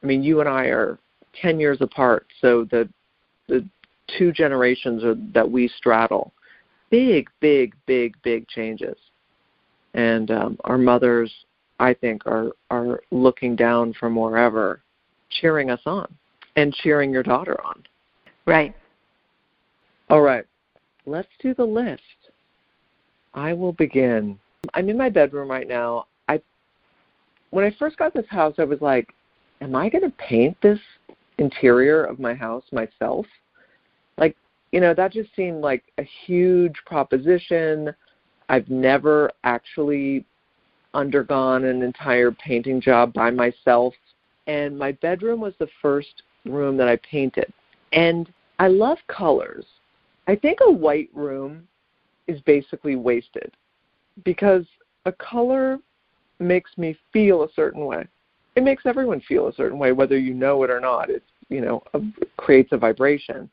I 0.06 0.08
mean, 0.08 0.22
you 0.22 0.40
and 0.40 0.48
I 0.48 0.66
are 0.66 1.00
10 1.42 1.60
years 1.60 1.80
apart, 1.82 2.28
so 2.40 2.66
the 2.66 2.88
the 3.48 3.68
two 4.18 4.32
generations 4.32 5.04
are, 5.04 5.16
that 5.34 5.50
we 5.50 5.68
straddle 5.68 6.32
big, 6.92 7.28
big, 7.40 7.74
big, 7.88 8.16
big 8.22 8.48
changes. 8.48 8.98
And 9.96 10.30
um, 10.30 10.58
our 10.64 10.78
mothers, 10.78 11.34
I 11.80 11.96
think, 11.96 12.28
are 12.28 12.52
are 12.70 13.02
looking 13.10 13.56
down 13.56 13.94
from 13.94 14.16
wherever, 14.16 14.82
cheering 15.42 15.72
us 15.72 15.82
on, 15.88 16.08
and 16.56 16.72
cheering 16.72 17.12
your 17.12 17.24
daughter 17.24 17.60
on. 17.66 17.84
Right. 18.46 18.76
All 20.12 20.22
right. 20.22 20.46
let's 21.08 21.30
do 21.42 21.56
the 21.56 21.66
list. 21.66 22.02
I 23.34 23.54
will 23.54 23.74
begin. 23.74 24.38
I'm 24.76 24.88
in 24.90 24.98
my 25.00 25.10
bedroom 25.10 25.50
right 25.50 25.68
now. 25.68 26.06
When 27.56 27.64
I 27.64 27.74
first 27.80 27.96
got 27.96 28.14
this 28.14 28.28
house, 28.28 28.56
I 28.58 28.66
was 28.66 28.82
like, 28.82 29.16
am 29.62 29.78
I 29.78 29.88
going 29.88 30.02
to 30.04 30.14
paint 30.18 30.58
this 30.62 30.78
interior 31.38 32.04
of 32.04 32.20
my 32.20 32.34
house 32.34 32.66
myself? 32.74 33.26
Like, 34.18 34.36
you 34.74 34.82
know, 34.82 34.94
that 34.94 35.14
just 35.14 35.34
seemed 35.38 35.62
like 35.62 35.82
a 35.98 36.04
huge 36.26 36.76
proposition. 36.86 37.96
I've 38.50 38.68
never 38.68 39.32
actually 39.46 40.26
undergone 40.94 41.64
an 41.64 41.82
entire 41.82 42.30
painting 42.30 42.82
job 42.82 43.14
by 43.14 43.32
myself. 43.32 43.94
And 44.48 44.78
my 44.78 44.92
bedroom 44.92 45.40
was 45.40 45.54
the 45.58 45.70
first 45.82 46.24
room 46.44 46.76
that 46.76 46.90
I 46.90 46.98
painted. 47.10 47.54
And 47.94 48.30
I 48.60 48.68
love 48.68 48.98
colors. 49.08 49.66
I 50.28 50.36
think 50.36 50.60
a 50.62 50.70
white 50.70 51.10
room 51.14 51.70
is 52.28 52.42
basically 52.42 52.98
wasted 52.98 53.54
because 54.26 54.66
a 55.06 55.14
color 55.14 55.80
makes 56.40 56.72
me 56.78 56.98
feel 57.14 57.44
a 57.44 57.52
certain 57.56 57.86
way. 57.86 58.06
It 58.56 58.64
makes 58.64 58.86
everyone 58.86 59.22
feel 59.22 59.48
a 59.48 59.54
certain 59.54 59.78
way, 59.78 59.92
whether 59.92 60.18
you 60.18 60.34
know 60.34 60.64
it 60.64 60.70
or 60.70 60.80
not. 60.80 61.10
It 61.10 61.24
you 61.50 61.62
know 61.62 61.84
a, 61.94 62.02
creates 62.38 62.72
a 62.72 62.78
vibration. 62.78 63.50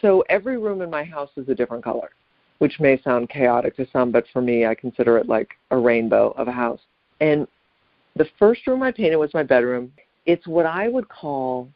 So 0.00 0.24
every 0.28 0.58
room 0.58 0.82
in 0.82 0.90
my 0.90 1.04
house 1.04 1.30
is 1.36 1.48
a 1.48 1.54
different 1.54 1.84
color, 1.84 2.10
which 2.58 2.80
may 2.80 3.00
sound 3.02 3.28
chaotic 3.28 3.76
to 3.76 3.86
some, 3.92 4.10
but 4.10 4.24
for 4.32 4.40
me, 4.40 4.66
I 4.66 4.74
consider 4.74 5.18
it 5.18 5.28
like 5.28 5.50
a 5.70 5.76
rainbow 5.76 6.30
of 6.38 6.48
a 6.48 6.52
house. 6.52 6.80
And 7.20 7.46
the 8.16 8.26
first 8.38 8.66
room 8.66 8.82
I 8.82 8.92
painted 8.92 9.16
was 9.16 9.34
my 9.34 9.42
bedroom. 9.42 9.92
It's 10.26 10.46
what 10.46 10.66
I 10.66 10.88
would 10.88 11.08
call 11.08 11.68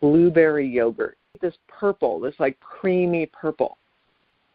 blueberry 0.00 0.68
yogurt. 0.68 1.18
This 1.40 1.54
purple, 1.68 2.20
this 2.20 2.34
like 2.38 2.58
creamy 2.60 3.26
purple. 3.26 3.78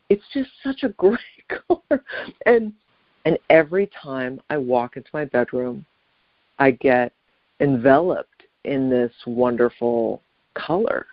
It's 0.10 0.24
just 0.34 0.50
such 0.64 0.84
a 0.84 0.90
great 0.98 1.20
color. 1.68 2.04
And 2.46 2.74
and 3.26 3.38
every 3.50 3.90
time 4.02 4.42
I 4.50 4.58
walk 4.58 4.98
into 4.98 5.10
my 5.14 5.26
bedroom, 5.26 5.86
I 6.58 6.72
get 6.72 7.12
enveloped 7.60 8.44
in 8.66 8.90
this 8.90 9.12
wonderful 9.26 10.22
color. 10.54 11.06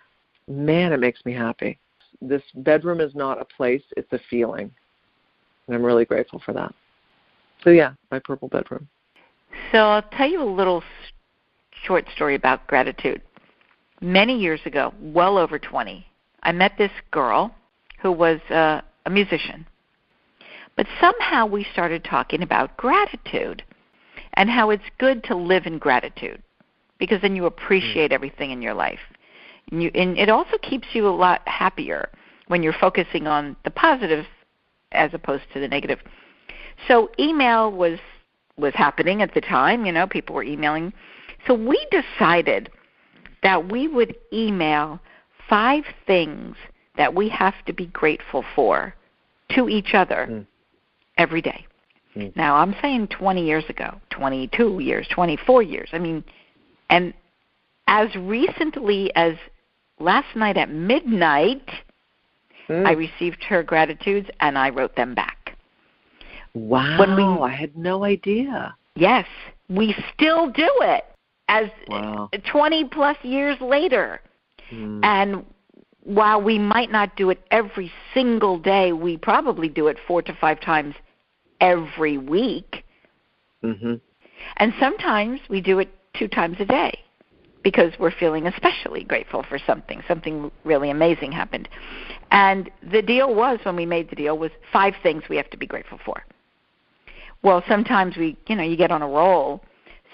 Man, 0.47 0.93
it 0.93 0.99
makes 0.99 1.25
me 1.25 1.33
happy. 1.33 1.77
This 2.21 2.43
bedroom 2.55 3.01
is 3.01 3.13
not 3.15 3.41
a 3.41 3.45
place, 3.45 3.83
it's 3.95 4.11
a 4.13 4.19
feeling. 4.29 4.71
And 5.67 5.75
I'm 5.75 5.83
really 5.83 6.05
grateful 6.05 6.41
for 6.45 6.53
that. 6.53 6.73
So, 7.63 7.71
yeah, 7.71 7.93
my 8.11 8.19
purple 8.19 8.47
bedroom. 8.47 8.87
So, 9.71 9.79
I'll 9.79 10.01
tell 10.17 10.29
you 10.29 10.41
a 10.41 10.45
little 10.45 10.83
short 11.83 12.05
story 12.15 12.35
about 12.35 12.65
gratitude. 12.67 13.21
Many 14.01 14.39
years 14.39 14.59
ago, 14.65 14.93
well 15.01 15.37
over 15.37 15.59
20, 15.59 16.05
I 16.43 16.51
met 16.51 16.73
this 16.77 16.91
girl 17.11 17.53
who 18.01 18.11
was 18.11 18.39
uh, 18.49 18.81
a 19.05 19.09
musician. 19.09 19.65
But 20.77 20.87
somehow 21.01 21.47
we 21.47 21.65
started 21.73 22.03
talking 22.03 22.43
about 22.43 22.77
gratitude 22.77 23.63
and 24.33 24.49
how 24.49 24.69
it's 24.69 24.83
good 24.99 25.23
to 25.25 25.35
live 25.35 25.65
in 25.65 25.79
gratitude 25.79 26.41
because 26.99 27.21
then 27.21 27.35
you 27.35 27.45
appreciate 27.45 28.11
everything 28.11 28.51
in 28.51 28.61
your 28.61 28.75
life. 28.75 28.99
And, 29.71 29.83
you, 29.83 29.91
and 29.95 30.17
it 30.17 30.29
also 30.29 30.57
keeps 30.61 30.87
you 30.93 31.07
a 31.07 31.09
lot 31.09 31.41
happier 31.47 32.09
when 32.47 32.63
you're 32.63 32.73
focusing 32.73 33.27
on 33.27 33.55
the 33.63 33.71
positive 33.71 34.25
as 34.91 35.13
opposed 35.13 35.43
to 35.53 35.59
the 35.59 35.67
negative. 35.67 35.99
So 36.87 37.09
email 37.19 37.71
was 37.71 37.99
was 38.55 38.73
happening 38.73 39.21
at 39.21 39.35
the 39.35 39.41
time, 39.41 39.85
you 39.85 39.91
know, 39.91 40.07
people 40.07 40.35
were 40.35 40.43
emailing. 40.43 40.91
So 41.45 41.53
we 41.53 41.85
decided 41.91 42.71
that 43.43 43.71
we 43.71 43.87
would 43.87 44.15
email 44.33 44.99
five 45.47 45.83
things 46.07 46.55
that 46.97 47.13
we 47.13 47.29
have 47.29 47.53
to 47.67 47.73
be 47.73 47.85
grateful 47.87 48.43
for 48.55 48.95
to 49.51 49.69
each 49.69 49.93
other 49.93 50.27
mm. 50.29 50.45
Every 51.17 51.41
day. 51.41 51.65
Mm. 52.15 52.35
Now, 52.35 52.55
I'm 52.55 52.75
saying 52.81 53.07
20 53.07 53.45
years 53.45 53.63
ago, 53.69 53.99
22 54.09 54.79
years, 54.79 55.07
24 55.13 55.63
years. 55.63 55.89
I 55.93 55.99
mean, 55.99 56.23
and 56.89 57.13
as 57.87 58.13
recently 58.15 59.15
as 59.15 59.35
last 59.99 60.35
night 60.35 60.57
at 60.57 60.69
midnight, 60.69 61.67
mm. 62.69 62.85
I 62.85 62.91
received 62.91 63.43
her 63.43 63.63
gratitudes 63.63 64.29
and 64.39 64.57
I 64.57 64.69
wrote 64.69 64.95
them 64.95 65.15
back. 65.15 65.57
Wow. 66.53 66.99
When 66.99 67.15
we, 67.15 67.23
I 67.23 67.51
had 67.51 67.77
no 67.77 68.03
idea. 68.03 68.75
Yes, 68.95 69.27
we 69.69 69.95
still 70.13 70.49
do 70.49 70.69
it 70.81 71.05
as 71.49 71.69
wow. 71.87 72.29
20 72.51 72.85
plus 72.85 73.17
years 73.23 73.57
later. 73.61 74.21
Mm. 74.71 74.99
And 75.03 75.45
while 76.03 76.41
we 76.41 76.57
might 76.57 76.91
not 76.91 77.15
do 77.15 77.29
it 77.29 77.43
every 77.51 77.91
single 78.13 78.57
day, 78.57 78.91
we 78.91 79.17
probably 79.17 79.69
do 79.69 79.87
it 79.87 79.97
four 80.07 80.21
to 80.23 80.33
five 80.39 80.59
times 80.61 80.95
every 81.61 82.17
week. 82.17 82.83
Mm-hmm. 83.63 83.95
And 84.57 84.73
sometimes 84.79 85.39
we 85.49 85.61
do 85.61 85.79
it 85.79 85.89
two 86.17 86.27
times 86.27 86.57
a 86.59 86.65
day 86.65 86.99
because 87.63 87.91
we're 87.99 88.11
feeling 88.11 88.47
especially 88.47 89.03
grateful 89.03 89.43
for 89.43 89.59
something. 89.65 90.01
Something 90.07 90.51
really 90.63 90.89
amazing 90.89 91.31
happened. 91.31 91.67
And 92.31 92.69
the 92.91 93.01
deal 93.01 93.33
was 93.33 93.59
when 93.63 93.75
we 93.75 93.85
made 93.85 94.09
the 94.09 94.15
deal 94.15 94.37
was 94.37 94.51
five 94.71 94.93
things 95.03 95.23
we 95.29 95.37
have 95.37 95.49
to 95.49 95.57
be 95.57 95.65
grateful 95.65 95.99
for. 96.05 96.23
Well, 97.43 97.63
sometimes 97.67 98.15
we, 98.17 98.37
you 98.47 98.55
know, 98.55 98.63
you 98.63 98.77
get 98.77 98.91
on 98.91 99.01
a 99.01 99.07
roll. 99.07 99.63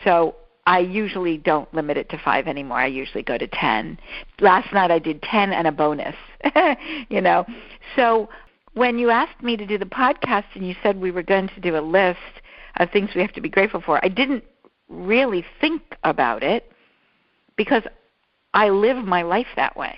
So 0.04 0.36
I 0.66 0.80
usually 0.80 1.38
don't 1.38 1.72
limit 1.74 1.98
it 1.98 2.10
to 2.10 2.18
five 2.24 2.48
anymore. 2.48 2.80
I 2.80 2.88
usually 2.88 3.24
go 3.24 3.38
to 3.38 3.48
ten. 3.48 3.98
Last 4.40 4.72
night 4.74 4.92
I 4.92 5.00
did 5.00 5.22
ten 5.22 5.52
and 5.52 5.68
a 5.68 5.72
bonus. 5.72 6.16
you 7.10 7.22
know, 7.22 7.46
so 7.96 8.30
when 8.74 8.98
you 8.98 9.10
asked 9.10 9.42
me 9.44 9.56
to 9.58 9.66
do 9.66 9.78
the 9.78 9.86
podcast 9.86 10.46
and 10.56 10.68
you 10.68 10.76
said 10.82 11.00
we 11.00 11.12
were 11.12 11.24
going 11.24 11.48
to 11.50 11.60
do 11.60 11.78
a 11.78 11.82
list 11.82 12.20
of 12.78 12.90
things 12.92 13.10
we 13.16 13.22
have 13.22 13.34
to 13.34 13.42
be 13.42 13.50
grateful 13.50 13.82
for, 13.82 14.04
I 14.04 14.10
didn't 14.10 14.44
really 14.90 15.46
think 15.62 15.82
about 16.04 16.44
it 16.44 16.72
because 17.56 17.84
I 18.54 18.70
live 18.70 18.98
my 18.98 19.22
life 19.22 19.48
that 19.56 19.76
way. 19.76 19.98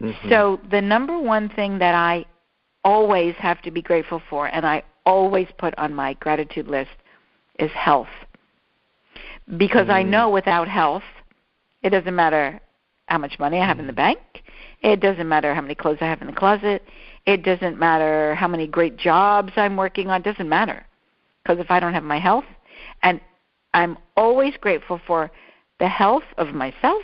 Mm-hmm. 0.00 0.28
So 0.28 0.60
the 0.70 0.80
number 0.80 1.18
one 1.18 1.48
thing 1.48 1.78
that 1.78 1.94
I 1.94 2.24
always 2.84 3.34
have 3.36 3.60
to 3.62 3.70
be 3.70 3.82
grateful 3.82 4.22
for 4.30 4.46
and 4.46 4.66
I 4.66 4.82
always 5.04 5.48
put 5.58 5.76
on 5.78 5.94
my 5.94 6.14
gratitude 6.14 6.68
list 6.68 6.90
is 7.58 7.70
health 7.72 8.08
because 9.58 9.88
mm. 9.88 9.94
I 9.94 10.02
know 10.02 10.30
without 10.30 10.68
health, 10.68 11.02
it 11.82 11.90
doesn't 11.90 12.14
matter 12.14 12.60
how 13.06 13.18
much 13.18 13.38
money 13.38 13.58
I 13.58 13.66
have 13.66 13.78
in 13.78 13.86
the 13.86 13.92
mm. 13.92 13.96
bank. 13.96 14.18
It 14.82 15.00
doesn't 15.00 15.28
matter 15.28 15.54
how 15.54 15.60
many 15.60 15.74
clothes 15.74 15.98
I 16.00 16.06
have 16.06 16.20
in 16.20 16.28
the 16.28 16.32
closet. 16.32 16.82
It 17.26 17.44
doesn't 17.44 17.78
matter 17.78 18.34
how 18.34 18.48
many 18.48 18.66
great 18.66 18.96
jobs 18.96 19.52
I'm 19.56 19.76
working 19.76 20.08
on. 20.08 20.20
It 20.20 20.24
doesn't 20.24 20.48
matter. 20.48 20.86
Because 21.42 21.58
if 21.58 21.70
I 21.70 21.80
don't 21.80 21.94
have 21.94 22.02
my 22.02 22.18
health, 22.18 22.44
and 23.02 23.20
I'm 23.74 23.98
always 24.16 24.54
grateful 24.60 25.00
for 25.06 25.30
the 25.78 25.88
health 25.88 26.24
of 26.36 26.48
myself 26.48 27.02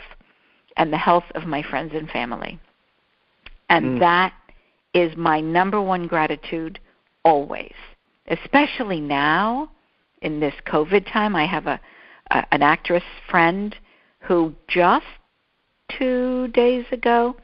and 0.75 0.91
the 0.91 0.97
health 0.97 1.23
of 1.33 1.45
my 1.45 1.63
friends 1.63 1.93
and 1.95 2.09
family. 2.09 2.59
And 3.69 3.97
mm. 3.97 3.99
that 3.99 4.33
is 4.93 5.15
my 5.17 5.41
number 5.41 5.81
one 5.81 6.07
gratitude 6.07 6.79
always. 7.23 7.73
Especially 8.27 8.99
now 8.99 9.71
in 10.21 10.39
this 10.39 10.53
COVID 10.65 11.11
time, 11.11 11.35
I 11.35 11.45
have 11.45 11.67
a 11.67 11.79
uh, 12.31 12.41
an 12.51 12.61
actress 12.61 13.03
friend 13.29 13.75
who 14.19 14.53
just 14.67 15.05
two 15.97 16.49
days 16.49 16.85
ago 16.91 17.35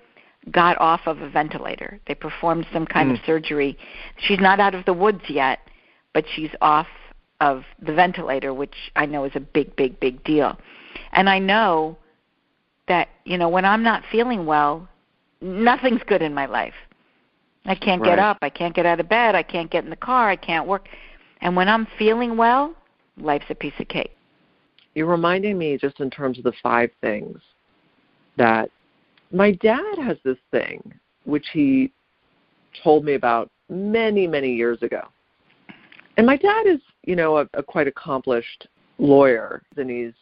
got 0.52 0.80
off 0.80 1.02
of 1.06 1.22
a 1.22 1.30
ventilator. 1.30 2.00
They 2.08 2.16
performed 2.16 2.66
some 2.74 2.86
kind 2.86 3.12
mm. 3.12 3.20
of 3.20 3.26
surgery. 3.26 3.78
She's 4.18 4.40
not 4.40 4.60
out 4.60 4.76
of 4.76 4.86
the 4.86 4.94
woods 4.94 5.24
yet, 5.30 5.60
but 6.14 6.26
she's 6.36 6.52
off 6.62 6.88
of 7.40 7.64
the 7.82 7.94
ventilator, 7.94 8.54
which 8.54 8.76
I 8.96 9.06
know 9.06 9.26
is 9.26 9.32
a 9.36 9.40
big, 9.40 9.76
big, 9.76 10.00
big 10.00 10.24
deal. 10.24 10.58
And 11.12 11.30
I 11.30 11.40
know 11.40 11.98
that, 12.88 13.10
you 13.26 13.38
know, 13.38 13.50
when 13.50 13.66
I'm 13.66 13.84
not 13.84 14.04
feeling 14.12 14.46
well, 14.46 14.88
nothing's 15.42 16.02
good 16.06 16.22
in 16.22 16.34
my 16.34 16.46
life. 16.46 16.74
I 17.66 17.76
can't 17.76 18.02
right. 18.02 18.10
get 18.10 18.20
up. 18.20 18.38
I 18.42 18.50
can't 18.50 18.76
get 18.76 18.86
out 18.86 19.00
of 19.00 19.08
bed. 19.08 19.36
I 19.36 19.44
can't 19.44 19.72
get 19.72 19.84
in 19.84 19.90
the 19.90 19.96
car. 19.96 20.30
I 20.30 20.36
can't 20.36 20.68
work. 20.68 20.88
And 21.42 21.56
when 21.56 21.70
I'm 21.70 21.88
feeling 21.98 22.38
well, 22.38 22.74
life's 23.18 23.46
a 23.50 23.56
piece 23.56 23.74
of 23.80 23.88
cake 23.88 24.12
you're 24.96 25.08
reminding 25.08 25.58
me 25.58 25.78
just 25.78 26.00
in 26.00 26.10
terms 26.10 26.38
of 26.38 26.44
the 26.44 26.54
five 26.62 26.90
things 27.02 27.40
that 28.38 28.70
my 29.34 29.52
dad 29.52 29.98
has 29.98 30.18
this 30.24 30.38
thing 30.52 30.94
which 31.26 31.46
he 31.52 31.92
told 32.84 33.04
me 33.04 33.16
about 33.16 33.50
many 33.70 34.28
many 34.28 34.54
years 34.54 34.82
ago. 34.82 35.02
And 36.18 36.26
my 36.26 36.38
dad 36.38 36.68
is 36.68 36.80
you 37.04 37.16
know 37.16 37.40
a, 37.40 37.50
a 37.56 37.64
quite 37.64 37.88
accomplished 37.88 38.68
lawyer. 39.00 39.64
And 39.76 39.90
he's 39.90 40.14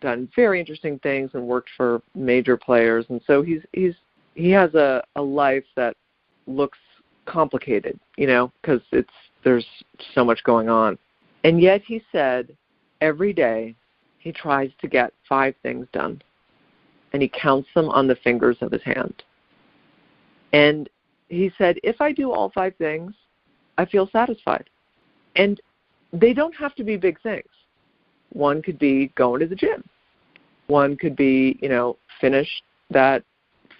done 0.00 0.28
very 0.36 0.60
interesting 0.60 0.98
things 1.00 1.30
and 1.34 1.42
worked 1.46 1.70
for 1.76 2.02
major 2.14 2.56
players. 2.56 3.06
And 3.08 3.20
so 3.26 3.42
he's 3.42 3.62
he's 3.72 3.94
he 4.34 4.50
has 4.50 4.74
a 4.74 5.02
a 5.16 5.22
life 5.22 5.64
that 5.74 5.96
looks 6.46 6.78
complicated 7.26 7.98
you 8.16 8.26
know 8.26 8.50
because 8.60 8.80
it's 8.92 9.10
there's 9.44 9.66
so 10.14 10.24
much 10.24 10.42
going 10.44 10.68
on. 10.68 10.98
And 11.44 11.60
yet 11.60 11.82
he 11.86 12.02
said 12.12 12.54
every 13.00 13.32
day 13.32 13.74
he 14.18 14.32
tries 14.32 14.70
to 14.80 14.88
get 14.88 15.12
five 15.28 15.54
things 15.62 15.86
done, 15.92 16.20
and 17.12 17.22
he 17.22 17.28
counts 17.28 17.68
them 17.74 17.88
on 17.88 18.06
the 18.06 18.16
fingers 18.16 18.56
of 18.60 18.72
his 18.72 18.82
hand. 18.82 19.22
And 20.52 20.88
he 21.28 21.50
said, 21.58 21.78
if 21.82 22.00
I 22.00 22.12
do 22.12 22.32
all 22.32 22.50
five 22.50 22.74
things, 22.76 23.14
I 23.76 23.84
feel 23.84 24.08
satisfied. 24.10 24.68
And 25.36 25.60
they 26.12 26.32
don't 26.32 26.54
have 26.56 26.74
to 26.76 26.84
be 26.84 26.96
big 26.96 27.20
things. 27.20 27.48
One 28.32 28.62
could 28.62 28.78
be 28.78 29.08
going 29.14 29.40
to 29.40 29.46
the 29.46 29.54
gym. 29.54 29.84
One 30.66 30.96
could 30.96 31.16
be, 31.16 31.58
you 31.62 31.68
know, 31.68 31.96
finish 32.20 32.48
that 32.90 33.24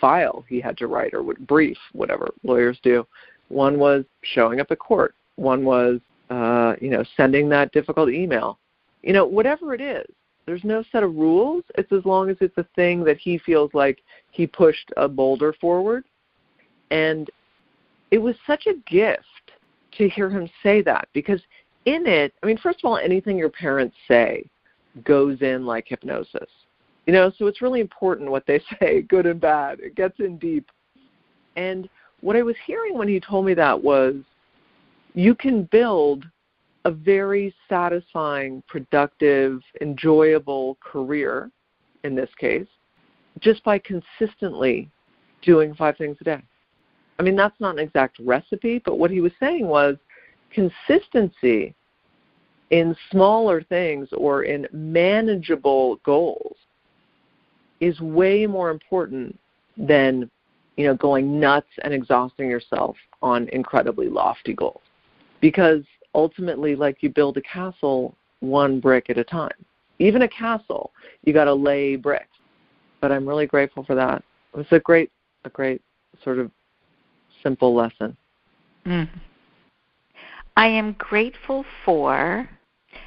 file 0.00 0.44
he 0.48 0.60
had 0.60 0.76
to 0.78 0.86
write 0.86 1.14
or 1.14 1.22
would 1.22 1.46
brief, 1.46 1.76
whatever 1.92 2.28
lawyers 2.42 2.78
do. 2.82 3.06
One 3.48 3.78
was 3.78 4.04
showing 4.22 4.60
up 4.60 4.70
at 4.70 4.78
court. 4.78 5.14
One 5.36 5.64
was, 5.64 6.00
uh, 6.30 6.74
you 6.80 6.90
know, 6.90 7.04
sending 7.16 7.48
that 7.50 7.72
difficult 7.72 8.10
email. 8.10 8.58
You 9.02 9.12
know, 9.12 9.26
whatever 9.26 9.74
it 9.74 9.80
is, 9.80 10.06
there's 10.48 10.64
no 10.64 10.82
set 10.90 11.02
of 11.02 11.14
rules. 11.14 11.62
It's 11.76 11.92
as 11.92 12.06
long 12.06 12.30
as 12.30 12.38
it's 12.40 12.56
a 12.56 12.66
thing 12.74 13.04
that 13.04 13.18
he 13.18 13.36
feels 13.36 13.70
like 13.74 13.98
he 14.30 14.46
pushed 14.46 14.90
a 14.96 15.06
boulder 15.06 15.52
forward. 15.60 16.04
And 16.90 17.28
it 18.10 18.16
was 18.16 18.34
such 18.46 18.66
a 18.66 18.72
gift 18.90 19.24
to 19.98 20.08
hear 20.08 20.30
him 20.30 20.48
say 20.62 20.80
that 20.82 21.06
because 21.12 21.42
in 21.84 22.06
it, 22.06 22.32
I 22.42 22.46
mean, 22.46 22.56
first 22.56 22.78
of 22.78 22.88
all, 22.88 22.96
anything 22.96 23.36
your 23.36 23.50
parents 23.50 23.94
say 24.08 24.48
goes 25.04 25.42
in 25.42 25.66
like 25.66 25.84
hypnosis. 25.86 26.48
You 27.06 27.12
know, 27.12 27.30
so 27.36 27.46
it's 27.46 27.60
really 27.60 27.80
important 27.80 28.30
what 28.30 28.46
they 28.46 28.62
say, 28.80 29.02
good 29.02 29.26
and 29.26 29.38
bad. 29.38 29.80
It 29.80 29.96
gets 29.96 30.18
in 30.18 30.38
deep. 30.38 30.70
And 31.56 31.90
what 32.22 32.36
I 32.36 32.42
was 32.42 32.56
hearing 32.66 32.96
when 32.96 33.08
he 33.08 33.20
told 33.20 33.44
me 33.44 33.52
that 33.52 33.82
was 33.82 34.14
you 35.12 35.34
can 35.34 35.64
build 35.64 36.24
a 36.88 36.90
very 36.90 37.54
satisfying, 37.68 38.62
productive, 38.66 39.60
enjoyable 39.82 40.78
career 40.80 41.50
in 42.02 42.14
this 42.14 42.30
case 42.40 42.66
just 43.40 43.62
by 43.62 43.78
consistently 43.78 44.90
doing 45.42 45.74
five 45.74 45.96
things 45.98 46.16
a 46.22 46.24
day. 46.24 46.42
I 47.18 47.22
mean, 47.22 47.36
that's 47.36 47.60
not 47.60 47.74
an 47.74 47.78
exact 47.78 48.18
recipe, 48.20 48.80
but 48.84 48.98
what 48.98 49.10
he 49.10 49.20
was 49.20 49.32
saying 49.38 49.66
was 49.66 49.96
consistency 50.50 51.74
in 52.70 52.96
smaller 53.10 53.62
things 53.62 54.08
or 54.16 54.44
in 54.44 54.66
manageable 54.72 55.96
goals 56.06 56.56
is 57.80 58.00
way 58.00 58.46
more 58.46 58.70
important 58.70 59.38
than 59.76 60.30
you 60.78 60.86
know 60.86 60.94
going 60.94 61.38
nuts 61.38 61.68
and 61.84 61.92
exhausting 61.92 62.48
yourself 62.48 62.96
on 63.20 63.48
incredibly 63.50 64.08
lofty 64.08 64.54
goals 64.54 64.80
because 65.40 65.82
ultimately 66.14 66.74
like 66.74 67.02
you 67.02 67.10
build 67.10 67.36
a 67.36 67.42
castle 67.42 68.14
one 68.40 68.80
brick 68.80 69.10
at 69.10 69.18
a 69.18 69.24
time 69.24 69.50
even 69.98 70.22
a 70.22 70.28
castle 70.28 70.92
you 71.24 71.32
got 71.32 71.44
to 71.44 71.54
lay 71.54 71.96
bricks 71.96 72.26
but 73.00 73.12
i'm 73.12 73.28
really 73.28 73.46
grateful 73.46 73.84
for 73.84 73.94
that 73.94 74.22
it 74.54 74.56
was 74.56 74.66
a 74.70 74.80
great 74.80 75.10
a 75.44 75.50
great 75.50 75.82
sort 76.22 76.38
of 76.38 76.50
simple 77.42 77.74
lesson 77.74 78.16
mm. 78.86 79.08
i 80.56 80.66
am 80.66 80.92
grateful 80.98 81.64
for 81.84 82.48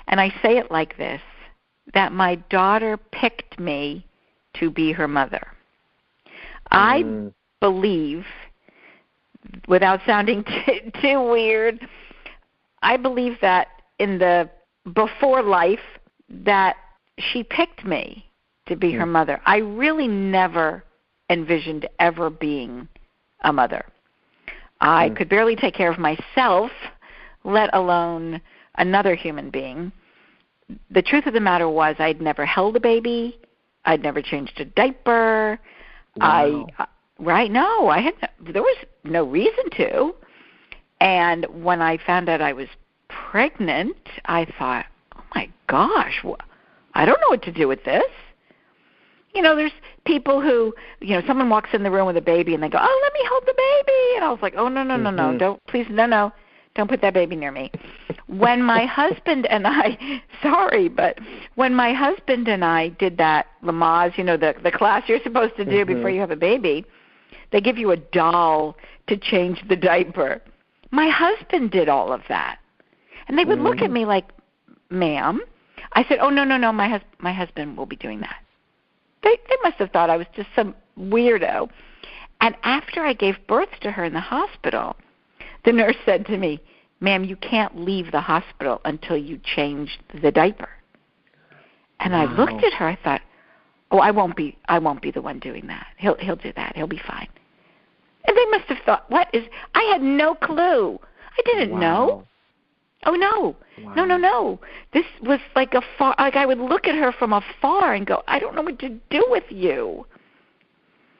and 0.07 0.19
i 0.19 0.29
say 0.41 0.57
it 0.57 0.69
like 0.69 0.97
this 0.97 1.21
that 1.93 2.11
my 2.11 2.35
daughter 2.49 2.97
picked 2.97 3.59
me 3.59 4.05
to 4.59 4.69
be 4.69 4.91
her 4.91 5.07
mother. 5.07 5.47
I 6.69 7.03
mm. 7.03 7.33
believe, 7.59 8.25
without 9.67 9.99
sounding 10.05 10.43
too, 10.65 10.91
too 11.01 11.21
weird, 11.29 11.79
I 12.81 12.97
believe 12.97 13.37
that 13.41 13.67
in 13.99 14.17
the 14.17 14.49
before 14.93 15.43
life 15.43 15.79
that 16.29 16.75
she 17.19 17.43
picked 17.43 17.85
me 17.85 18.25
to 18.67 18.75
be 18.75 18.91
her 18.93 19.05
mother. 19.05 19.41
I 19.45 19.57
really 19.57 20.07
never 20.07 20.83
envisioned 21.29 21.87
ever 21.99 22.29
being 22.29 22.87
a 23.43 23.51
mother. 23.51 23.85
I 24.79 25.09
mm. 25.09 25.15
could 25.15 25.29
barely 25.29 25.55
take 25.55 25.73
care 25.73 25.91
of 25.91 25.99
myself, 25.99 26.71
let 27.43 27.73
alone 27.73 28.41
another 28.75 29.15
human 29.15 29.49
being. 29.49 29.91
The 30.89 31.01
truth 31.01 31.25
of 31.25 31.33
the 31.33 31.39
matter 31.39 31.69
was 31.69 31.95
I'd 31.99 32.21
never 32.21 32.45
held 32.45 32.75
a 32.75 32.79
baby. 32.79 33.39
I'd 33.85 34.01
never 34.01 34.21
changed 34.21 34.59
a 34.59 34.65
diaper. 34.65 35.59
Wow. 36.17 36.67
I 36.77 36.85
right 37.19 37.51
no, 37.51 37.87
I 37.87 37.99
had 37.99 38.13
there 38.39 38.61
was 38.61 38.77
no 39.03 39.23
reason 39.23 39.69
to. 39.77 40.13
And 41.01 41.45
when 41.63 41.81
I 41.81 41.97
found 41.97 42.29
out 42.29 42.41
I 42.41 42.53
was 42.53 42.67
pregnant, 43.09 43.97
I 44.25 44.45
thought, 44.57 44.85
"Oh 45.17 45.23
my 45.35 45.49
gosh, 45.67 46.21
wh- 46.23 46.39
I 46.93 47.05
don't 47.05 47.19
know 47.19 47.29
what 47.29 47.41
to 47.43 47.51
do 47.51 47.67
with 47.67 47.83
this." 47.83 48.11
You 49.33 49.41
know, 49.41 49.55
there's 49.55 49.71
people 50.05 50.41
who, 50.41 50.75
you 50.99 51.15
know, 51.15 51.25
someone 51.25 51.49
walks 51.49 51.73
in 51.73 51.83
the 51.83 51.89
room 51.89 52.05
with 52.05 52.17
a 52.17 52.21
baby 52.21 52.53
and 52.53 52.61
they 52.61 52.69
go, 52.69 52.77
"Oh, 52.79 52.99
let 53.03 53.13
me 53.13 53.27
hold 53.27 53.43
the 53.47 53.53
baby," 53.53 54.15
and 54.15 54.25
I 54.25 54.29
was 54.29 54.41
like, 54.43 54.53
"Oh 54.55 54.67
no, 54.67 54.83
no, 54.83 54.95
no, 54.95 55.09
mm-hmm. 55.09 55.33
no, 55.33 55.37
don't 55.37 55.65
please, 55.65 55.87
no, 55.89 56.05
no, 56.05 56.31
don't 56.75 56.89
put 56.89 57.01
that 57.01 57.15
baby 57.15 57.35
near 57.35 57.51
me." 57.51 57.71
when 58.27 58.61
my 58.61 58.85
husband 59.01 59.47
and 59.47 59.65
I, 59.67 60.21
sorry, 60.41 60.87
but 60.87 61.17
when 61.55 61.73
my 61.73 61.93
husband 61.93 62.47
and 62.47 62.63
I 62.63 62.89
did 62.89 63.17
that 63.17 63.47
Lamaze, 63.63 64.17
you 64.17 64.23
know, 64.23 64.37
the 64.37 64.53
the 64.61 64.71
class 64.71 65.09
you're 65.09 65.23
supposed 65.23 65.55
to 65.57 65.65
do 65.65 65.83
mm-hmm. 65.83 65.95
before 65.95 66.11
you 66.11 66.19
have 66.19 66.31
a 66.31 66.35
baby, 66.35 66.85
they 67.51 67.59
give 67.59 67.79
you 67.79 67.89
a 67.89 67.97
doll 67.97 68.77
to 69.07 69.17
change 69.17 69.63
the 69.67 69.75
diaper. 69.75 70.41
My 70.91 71.09
husband 71.09 71.71
did 71.71 71.89
all 71.89 72.11
of 72.11 72.21
that, 72.29 72.59
and 73.27 73.37
they 73.37 73.45
would 73.45 73.57
mm-hmm. 73.57 73.67
look 73.67 73.77
at 73.77 73.85
mm-hmm. 73.85 73.93
me 73.93 74.05
like, 74.05 74.29
"Ma'am," 74.89 75.41
I 75.93 76.03
said, 76.03 76.19
"Oh 76.21 76.29
no, 76.29 76.43
no, 76.43 76.57
no, 76.57 76.71
my 76.71 76.89
hus- 76.89 77.01
my 77.19 77.33
husband 77.33 77.77
will 77.77 77.85
be 77.85 77.95
doing 77.95 78.19
that." 78.21 78.37
They 79.23 79.37
they 79.49 79.57
must 79.63 79.77
have 79.77 79.91
thought 79.91 80.09
I 80.09 80.17
was 80.17 80.27
just 80.35 80.49
some 80.55 80.75
weirdo. 80.99 81.69
And 82.41 82.55
after 82.63 83.01
I 83.01 83.13
gave 83.13 83.35
birth 83.47 83.69
to 83.81 83.91
her 83.91 84.03
in 84.03 84.13
the 84.13 84.19
hospital, 84.19 84.95
the 85.63 85.71
nurse 85.71 85.95
said 86.05 86.25
to 86.25 86.37
me, 86.37 86.59
ma'am, 87.01 87.23
you 87.23 87.35
can't 87.35 87.77
leave 87.77 88.11
the 88.11 88.21
hospital 88.21 88.79
until 88.85 89.17
you 89.17 89.39
change 89.43 89.99
the 90.21 90.31
diaper. 90.31 90.69
And 91.99 92.13
wow. 92.13 92.21
I 92.21 92.33
looked 92.33 92.63
at 92.63 92.73
her. 92.73 92.87
I 92.87 92.97
thought, 93.03 93.21
oh, 93.91 93.99
I 93.99 94.11
won't 94.11 94.35
be. 94.35 94.57
I 94.65 94.79
won't 94.79 95.01
be 95.01 95.11
the 95.11 95.21
one 95.21 95.39
doing 95.39 95.67
that. 95.67 95.87
He'll 95.97 96.15
he'll 96.17 96.35
do 96.35 96.53
that. 96.55 96.75
He'll 96.75 96.87
be 96.87 97.01
fine. 97.05 97.27
And 98.25 98.37
they 98.37 98.45
must 98.45 98.65
have 98.65 98.77
thought, 98.85 99.09
what 99.09 99.27
is? 99.33 99.43
I 99.73 99.81
had 99.91 100.01
no 100.01 100.35
clue. 100.35 100.99
I 101.37 101.41
didn't 101.45 101.71
wow. 101.71 101.79
know. 101.79 102.27
Oh 103.03 103.15
no, 103.15 103.55
wow. 103.83 103.93
no, 103.95 104.05
no, 104.05 104.17
no. 104.17 104.59
This 104.93 105.05
was 105.23 105.39
like 105.55 105.73
a 105.73 105.81
far. 105.97 106.13
Like 106.19 106.35
I 106.35 106.45
would 106.45 106.59
look 106.59 106.87
at 106.87 106.95
her 106.95 107.11
from 107.11 107.33
afar 107.33 107.93
and 107.93 108.05
go, 108.05 108.21
I 108.27 108.37
don't 108.37 108.55
know 108.55 108.61
what 108.61 108.77
to 108.79 108.89
do 109.09 109.25
with 109.29 109.45
you. 109.49 110.05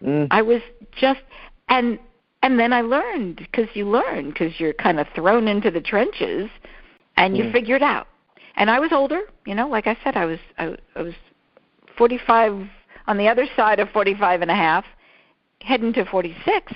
Mm. 0.03 0.27
I 0.29 0.43
was 0.43 0.61
just, 0.95 1.21
and 1.69 1.97
and 2.43 2.59
then 2.59 2.71
I 2.71 2.81
learned 2.81 3.37
because 3.37 3.67
you 3.73 3.89
learn 3.89 4.29
because 4.29 4.59
you're 4.59 4.73
kind 4.73 4.99
of 4.99 5.07
thrown 5.15 5.47
into 5.47 5.71
the 5.71 5.81
trenches, 5.81 6.51
and 7.17 7.35
you 7.35 7.45
mm. 7.45 7.51
figure 7.51 7.75
it 7.75 7.83
out. 7.83 8.07
And 8.57 8.69
I 8.69 8.79
was 8.79 8.91
older, 8.91 9.21
you 9.47 9.55
know, 9.55 9.67
like 9.67 9.87
I 9.87 9.97
said, 10.03 10.15
I 10.15 10.25
was 10.25 10.39
I, 10.59 10.75
I 10.95 11.01
was 11.01 11.15
45 11.97 12.67
on 13.07 13.17
the 13.17 13.27
other 13.27 13.47
side 13.55 13.79
of 13.79 13.89
45 13.89 14.41
and 14.43 14.51
a 14.51 14.55
half, 14.55 14.85
heading 15.61 15.93
to 15.93 16.05
46 16.05 16.73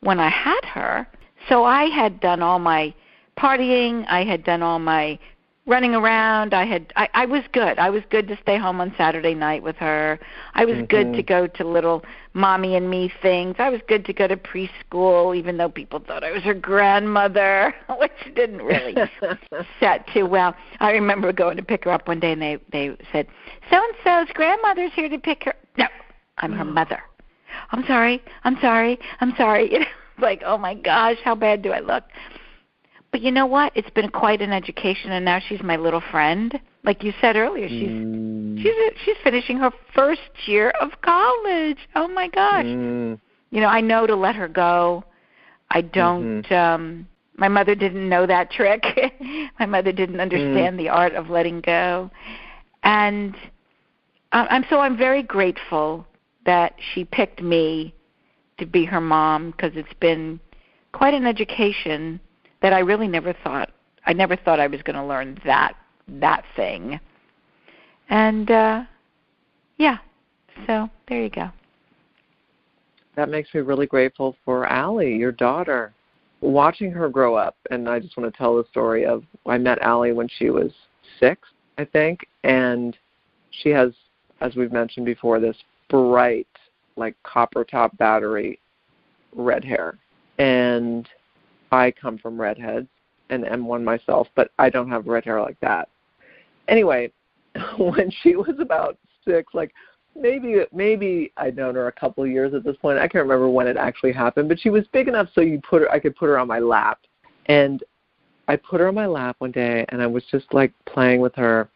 when 0.00 0.20
I 0.20 0.28
had 0.28 0.64
her. 0.64 1.06
So 1.48 1.64
I 1.64 1.84
had 1.84 2.20
done 2.20 2.42
all 2.42 2.58
my 2.58 2.94
partying, 3.38 4.06
I 4.08 4.24
had 4.24 4.44
done 4.44 4.62
all 4.62 4.78
my 4.78 5.18
running 5.66 5.94
around. 5.94 6.52
I 6.52 6.64
had 6.66 6.92
I, 6.96 7.08
I 7.14 7.26
was 7.26 7.42
good. 7.52 7.78
I 7.78 7.90
was 7.90 8.02
good 8.10 8.28
to 8.28 8.38
stay 8.42 8.58
home 8.58 8.80
on 8.80 8.92
Saturday 8.98 9.34
night 9.34 9.62
with 9.62 9.76
her. 9.76 10.18
I 10.54 10.64
was 10.64 10.74
mm-hmm. 10.74 10.86
good 10.86 11.12
to 11.14 11.22
go 11.22 11.46
to 11.46 11.64
little 11.64 12.04
mommy 12.34 12.76
and 12.76 12.90
me 12.90 13.12
things. 13.22 13.56
I 13.58 13.70
was 13.70 13.80
good 13.88 14.04
to 14.06 14.12
go 14.12 14.26
to 14.26 14.36
preschool, 14.36 15.36
even 15.36 15.56
though 15.56 15.68
people 15.68 16.00
thought 16.00 16.24
I 16.24 16.32
was 16.32 16.42
her 16.42 16.54
grandmother, 16.54 17.74
which 17.98 18.34
didn't 18.34 18.62
really 18.62 18.94
set 19.80 20.06
too 20.12 20.26
well. 20.26 20.54
I 20.80 20.90
remember 20.92 21.32
going 21.32 21.56
to 21.56 21.62
pick 21.62 21.84
her 21.84 21.92
up 21.92 22.08
one 22.08 22.20
day, 22.20 22.32
and 22.32 22.42
they 22.42 22.58
they 22.72 22.96
said, 23.12 23.26
"So 23.70 23.76
and 23.76 23.94
so's 24.04 24.32
grandmother's 24.34 24.92
here 24.94 25.08
to 25.08 25.18
pick 25.18 25.44
her." 25.44 25.54
No, 25.78 25.86
I'm 26.38 26.52
her 26.52 26.64
mother. 26.64 27.00
I'm 27.72 27.84
sorry. 27.86 28.22
I'm 28.44 28.56
sorry. 28.60 28.98
I'm 29.20 29.34
sorry. 29.36 29.70
You 29.72 29.80
know, 29.80 29.86
like, 30.20 30.42
oh 30.44 30.58
my 30.58 30.74
gosh, 30.74 31.16
how 31.24 31.34
bad 31.34 31.62
do 31.62 31.70
I 31.72 31.80
look? 31.80 32.04
But 33.10 33.22
you 33.22 33.30
know 33.32 33.46
what? 33.46 33.72
It's 33.74 33.90
been 33.90 34.10
quite 34.10 34.40
an 34.40 34.52
education, 34.52 35.12
and 35.12 35.24
now 35.24 35.40
she's 35.48 35.62
my 35.62 35.76
little 35.76 36.02
friend. 36.10 36.58
Like 36.84 37.02
you 37.02 37.12
said 37.20 37.36
earlier, 37.36 37.68
she's 37.68 37.88
mm. 37.88 38.62
she's 38.62 38.74
she's 39.04 39.16
finishing 39.24 39.58
her 39.58 39.70
first 39.94 40.20
year 40.46 40.70
of 40.80 40.90
college. 41.02 41.78
Oh 41.96 42.08
my 42.08 42.28
gosh! 42.28 42.66
Mm. 42.66 43.18
You 43.50 43.60
know, 43.60 43.66
I 43.66 43.80
know 43.80 44.06
to 44.06 44.14
let 44.14 44.36
her 44.36 44.48
go. 44.48 45.04
I 45.70 45.80
don't. 45.80 46.42
Mm-hmm. 46.42 46.54
um 46.54 47.08
My 47.36 47.48
mother 47.48 47.74
didn't 47.74 48.08
know 48.08 48.26
that 48.26 48.50
trick. 48.58 48.84
my 49.58 49.66
mother 49.66 49.92
didn't 49.92 50.20
understand 50.20 50.74
mm. 50.74 50.78
the 50.78 50.88
art 50.90 51.14
of 51.14 51.30
letting 51.30 51.60
go, 51.60 52.10
and 52.82 53.34
I'm 54.32 54.64
so 54.70 54.78
I'm 54.78 54.96
very 54.96 55.22
grateful 55.24 56.06
that 56.46 56.74
she 56.92 57.04
picked 57.04 57.42
me 57.42 57.94
to 58.58 58.66
be 58.66 58.84
her 58.84 59.00
mom 59.00 59.50
because 59.52 59.72
it's 59.74 59.92
been 60.00 60.40
quite 60.92 61.14
an 61.14 61.26
education 61.26 62.20
that 62.62 62.72
I 62.72 62.80
really 62.80 63.08
never 63.08 63.32
thought 63.44 63.70
I 64.06 64.12
never 64.12 64.36
thought 64.36 64.60
I 64.60 64.66
was 64.66 64.82
going 64.82 64.96
to 64.96 65.04
learn 65.04 65.38
that 65.44 65.74
that 66.08 66.44
thing. 66.56 66.98
And 68.08 68.50
uh 68.50 68.84
yeah. 69.78 69.98
So, 70.66 70.90
there 71.08 71.22
you 71.22 71.30
go. 71.30 71.50
that 73.16 73.30
makes 73.30 73.52
me 73.54 73.60
really 73.60 73.86
grateful 73.86 74.36
for 74.44 74.66
Allie, 74.66 75.16
your 75.16 75.32
daughter. 75.32 75.94
Watching 76.42 76.90
her 76.92 77.08
grow 77.08 77.34
up, 77.34 77.56
and 77.70 77.88
I 77.88 77.98
just 77.98 78.16
want 78.16 78.32
to 78.32 78.36
tell 78.36 78.56
the 78.56 78.64
story 78.70 79.04
of 79.04 79.24
I 79.46 79.58
met 79.58 79.78
Allie 79.80 80.12
when 80.12 80.28
she 80.38 80.50
was 80.50 80.70
six, 81.18 81.48
I 81.76 81.84
think, 81.84 82.26
and 82.44 82.96
she 83.50 83.68
has, 83.70 83.92
as 84.40 84.54
we've 84.54 84.72
mentioned 84.72 85.04
before, 85.04 85.38
this 85.38 85.56
bright, 85.90 86.46
like 86.96 87.14
copper 87.22 87.64
top 87.64 87.96
battery 87.98 88.58
red 89.34 89.64
hair. 89.64 89.98
And 90.38 91.06
I 91.70 91.90
come 91.90 92.16
from 92.16 92.40
redheads 92.40 92.88
and 93.28 93.46
am 93.46 93.66
one 93.66 93.84
myself, 93.84 94.28
but 94.34 94.50
I 94.58 94.70
don't 94.70 94.88
have 94.88 95.06
red 95.06 95.24
hair 95.24 95.40
like 95.42 95.60
that. 95.60 95.88
Anyway, 96.68 97.12
when 97.78 98.10
she 98.22 98.36
was 98.36 98.56
about 98.58 98.96
six, 99.24 99.52
like 99.54 99.72
maybe 100.16 100.62
maybe 100.72 101.32
I'd 101.36 101.56
known 101.56 101.74
her 101.74 101.88
a 101.88 101.92
couple 101.92 102.24
of 102.24 102.30
years 102.30 102.54
at 102.54 102.64
this 102.64 102.76
point. 102.76 102.98
I 102.98 103.08
can't 103.08 103.24
remember 103.24 103.48
when 103.48 103.66
it 103.66 103.76
actually 103.76 104.12
happened, 104.12 104.48
but 104.48 104.58
she 104.58 104.70
was 104.70 104.84
big 104.92 105.08
enough 105.08 105.28
so 105.34 105.40
you 105.40 105.60
put 105.68 105.82
her 105.82 105.90
I 105.90 105.98
could 105.98 106.16
put 106.16 106.26
her 106.26 106.38
on 106.38 106.48
my 106.48 106.58
lap. 106.58 107.00
And 107.46 107.82
I 108.48 108.56
put 108.56 108.80
her 108.80 108.88
on 108.88 108.94
my 108.94 109.06
lap 109.06 109.36
one 109.38 109.52
day 109.52 109.84
and 109.90 110.02
I 110.02 110.06
was 110.06 110.24
just 110.30 110.52
like 110.52 110.72
playing 110.86 111.20
with 111.20 111.34
her 111.36 111.68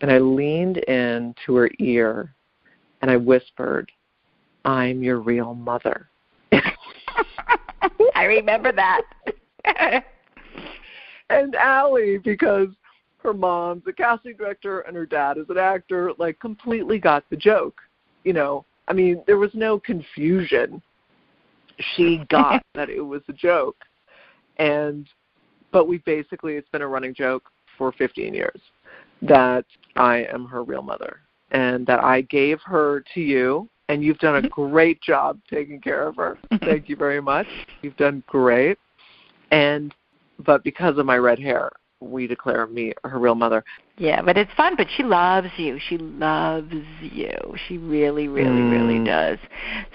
and 0.00 0.10
I 0.10 0.18
leaned 0.18 0.78
in 0.78 1.34
to 1.46 1.54
her 1.56 1.70
ear 1.78 2.34
and 3.04 3.10
I 3.10 3.18
whispered, 3.18 3.92
I'm 4.64 5.02
your 5.02 5.20
real 5.20 5.52
mother. 5.52 6.08
I 8.14 8.24
remember 8.24 8.72
that. 8.72 9.02
and 11.28 11.54
Allie, 11.54 12.16
because 12.16 12.68
her 13.18 13.34
mom's 13.34 13.82
a 13.86 13.92
casting 13.92 14.38
director 14.38 14.80
and 14.80 14.96
her 14.96 15.04
dad 15.04 15.36
is 15.36 15.44
an 15.50 15.58
actor, 15.58 16.12
like 16.16 16.40
completely 16.40 16.98
got 16.98 17.28
the 17.28 17.36
joke. 17.36 17.78
You 18.24 18.32
know, 18.32 18.64
I 18.88 18.94
mean, 18.94 19.22
there 19.26 19.36
was 19.36 19.50
no 19.52 19.78
confusion. 19.78 20.80
She 21.96 22.24
got 22.30 22.62
that 22.74 22.88
it 22.88 23.02
was 23.02 23.20
a 23.28 23.34
joke. 23.34 23.84
And 24.56 25.06
but 25.72 25.86
we 25.86 25.98
basically 25.98 26.54
it's 26.54 26.70
been 26.70 26.80
a 26.80 26.88
running 26.88 27.12
joke 27.12 27.50
for 27.76 27.92
15 27.92 28.32
years 28.32 28.62
that 29.20 29.66
I 29.94 30.24
am 30.32 30.46
her 30.46 30.64
real 30.64 30.80
mother 30.80 31.20
and 31.54 31.86
that 31.86 32.02
I 32.02 32.22
gave 32.22 32.60
her 32.62 33.02
to 33.14 33.20
you 33.20 33.70
and 33.88 34.02
you've 34.02 34.18
done 34.18 34.36
a 34.36 34.42
mm-hmm. 34.42 34.70
great 34.70 35.00
job 35.00 35.38
taking 35.48 35.80
care 35.80 36.06
of 36.06 36.16
her. 36.16 36.36
Thank 36.60 36.88
you 36.88 36.96
very 36.96 37.22
much. 37.22 37.46
You've 37.80 37.96
done 37.96 38.22
great. 38.26 38.78
And 39.50 39.94
but 40.44 40.64
because 40.64 40.98
of 40.98 41.06
my 41.06 41.16
red 41.16 41.38
hair, 41.38 41.70
we 42.00 42.26
declare 42.26 42.66
me 42.66 42.92
her 43.04 43.18
real 43.18 43.36
mother. 43.36 43.64
Yeah, 43.98 44.20
but 44.20 44.36
it's 44.36 44.50
fun. 44.56 44.74
But 44.76 44.88
she 44.96 45.04
loves 45.04 45.48
you. 45.56 45.78
She 45.88 45.96
loves 45.96 46.74
you. 47.00 47.36
She 47.68 47.78
really, 47.78 48.26
really, 48.26 48.48
mm. 48.48 48.70
really 48.72 49.04
does. 49.04 49.38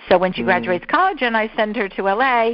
So 0.08 0.18
when 0.18 0.32
she 0.32 0.42
mm. 0.42 0.46
graduates 0.46 0.86
college 0.90 1.22
and 1.22 1.36
I 1.36 1.52
send 1.58 1.76
her 1.76 1.90
to 1.90 2.04
LA, 2.04 2.52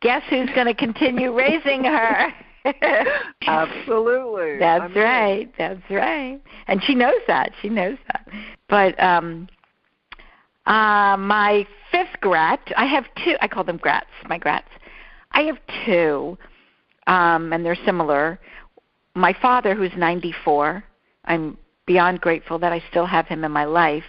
guess 0.00 0.22
who's 0.30 0.48
going 0.54 0.68
to 0.68 0.74
continue 0.74 1.34
raising 1.34 1.84
her? 1.84 2.32
Absolutely. 3.46 4.58
That's 4.58 4.84
I'm 4.84 4.94
right. 4.94 5.52
That's 5.58 5.82
right. 5.90 6.40
And 6.66 6.82
she 6.82 6.94
knows 6.94 7.20
that. 7.26 7.52
She 7.60 7.68
knows 7.68 7.98
that. 8.12 8.28
But 8.68 9.00
um 9.02 9.48
uh 10.66 11.16
my 11.18 11.66
fifth 11.90 12.20
grat, 12.20 12.60
I 12.76 12.86
have 12.86 13.04
two 13.24 13.36
I 13.40 13.48
call 13.48 13.64
them 13.64 13.78
grats, 13.78 14.04
my 14.28 14.38
grats. 14.38 14.62
I 15.32 15.42
have 15.42 15.58
two 15.84 16.38
um, 17.06 17.52
and 17.52 17.64
they're 17.64 17.78
similar. 17.84 18.40
My 19.14 19.34
father, 19.40 19.74
who's 19.74 19.92
94, 19.96 20.84
I'm 21.24 21.58
beyond 21.86 22.20
grateful 22.20 22.58
that 22.58 22.72
I 22.72 22.82
still 22.90 23.06
have 23.06 23.26
him 23.26 23.44
in 23.44 23.52
my 23.52 23.64
life. 23.64 24.04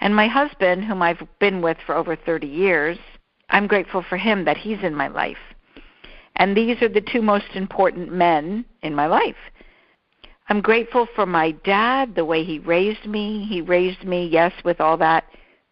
And 0.00 0.14
my 0.14 0.26
husband, 0.26 0.84
whom 0.84 1.02
I've 1.02 1.22
been 1.38 1.62
with 1.62 1.76
for 1.86 1.94
over 1.94 2.16
30 2.16 2.46
years, 2.46 2.98
I'm 3.50 3.66
grateful 3.66 4.02
for 4.08 4.16
him 4.16 4.44
that 4.44 4.56
he's 4.56 4.82
in 4.82 4.94
my 4.94 5.08
life. 5.08 5.38
And 6.36 6.56
these 6.56 6.82
are 6.82 6.88
the 6.88 7.00
two 7.00 7.22
most 7.22 7.54
important 7.54 8.12
men 8.12 8.64
in 8.82 8.94
my 8.94 9.06
life. 9.06 9.36
I'm 10.48 10.60
grateful 10.60 11.06
for 11.14 11.26
my 11.26 11.52
dad, 11.52 12.14
the 12.14 12.24
way 12.24 12.44
he 12.44 12.58
raised 12.58 13.06
me. 13.06 13.46
He 13.48 13.60
raised 13.60 14.04
me, 14.04 14.26
yes, 14.26 14.52
with 14.64 14.80
all 14.80 14.96
that 14.98 15.24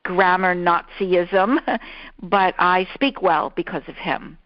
grammar 0.05 0.55
Nazism, 0.55 1.59
but 2.23 2.55
I 2.59 2.89
speak 2.95 3.23
well 3.23 3.53
because 3.55 3.83
of 3.87 3.97
him. 3.97 4.39